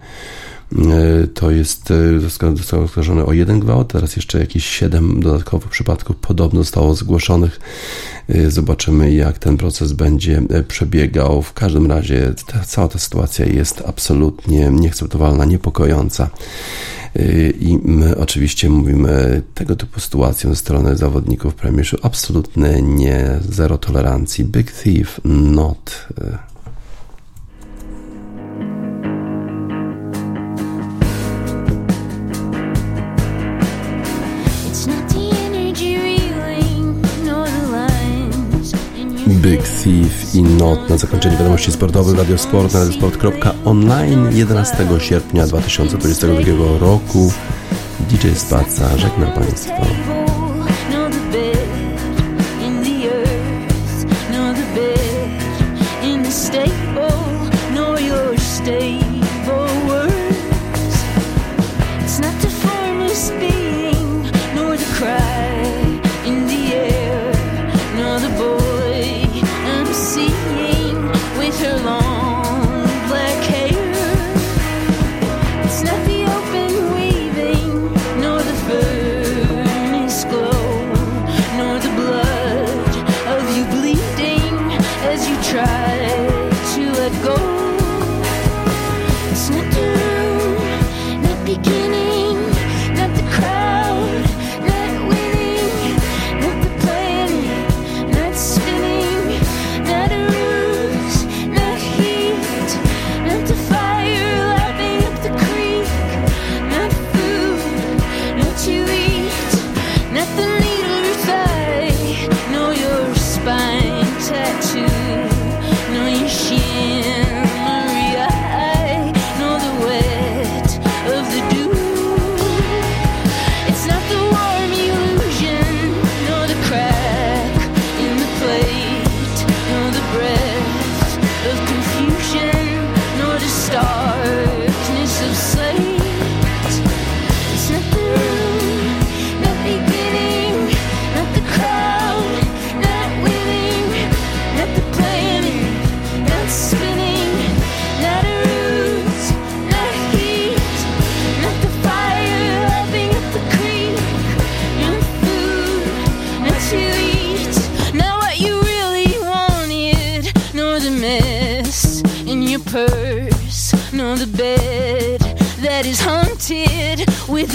E, 0.75 1.27
to 1.27 1.51
jest 1.51 1.91
e, 1.91 2.19
został 2.19 2.83
oskarżony 2.83 3.25
o 3.25 3.33
jeden 3.33 3.59
gwałt, 3.59 3.91
teraz 3.91 4.15
jeszcze 4.15 4.39
jakieś 4.39 4.65
siedem 4.65 5.23
dodatkowych 5.23 5.69
przypadków 5.69 6.15
podobno 6.15 6.59
zostało 6.59 6.95
zgłoszonych. 6.95 7.59
Zobaczymy, 8.47 9.13
jak 9.13 9.39
ten 9.39 9.57
proces 9.57 9.93
będzie 9.93 10.41
przebiegał. 10.67 11.41
W 11.41 11.53
każdym 11.53 11.87
razie 11.87 12.33
ta, 12.45 12.59
cała 12.59 12.87
ta 12.87 12.99
sytuacja 12.99 13.45
jest 13.45 13.83
absolutnie 13.85 14.69
nieakceptowalna, 14.71 15.45
niepokojąca. 15.45 16.29
I 17.59 17.79
my 17.83 18.17
oczywiście 18.17 18.69
mówimy 18.69 19.41
tego 19.53 19.75
typu 19.75 19.99
sytuacją 19.99 20.49
ze 20.49 20.55
strony 20.55 20.97
zawodników 20.97 21.55
Premiership 21.55 22.05
absolutne 22.05 22.81
nie, 22.81 23.39
zero 23.49 23.77
tolerancji. 23.77 24.45
Big 24.45 24.71
Thief, 24.71 25.21
not. 25.25 26.07
Big 39.29 39.61
Thief 39.63 40.35
i 40.35 40.43
Not 40.43 40.89
na 40.89 40.97
zakończenie 40.97 41.37
wiadomości 41.37 41.71
sportowych 41.71 42.17
Radio 42.17 42.37
Sport 42.37 42.73
na 42.73 42.79
radiosport.online 42.79 44.37
11 44.37 44.87
sierpnia 44.99 45.47
2022 45.47 46.77
roku. 46.79 47.31
DJ 48.09 48.27
Spaca 48.35 48.97
żegna 48.97 49.25
Państwa. 49.25 50.28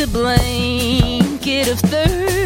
a 0.04 0.06
blanket 0.08 1.68
of 1.68 1.80
thirst. 1.80 2.43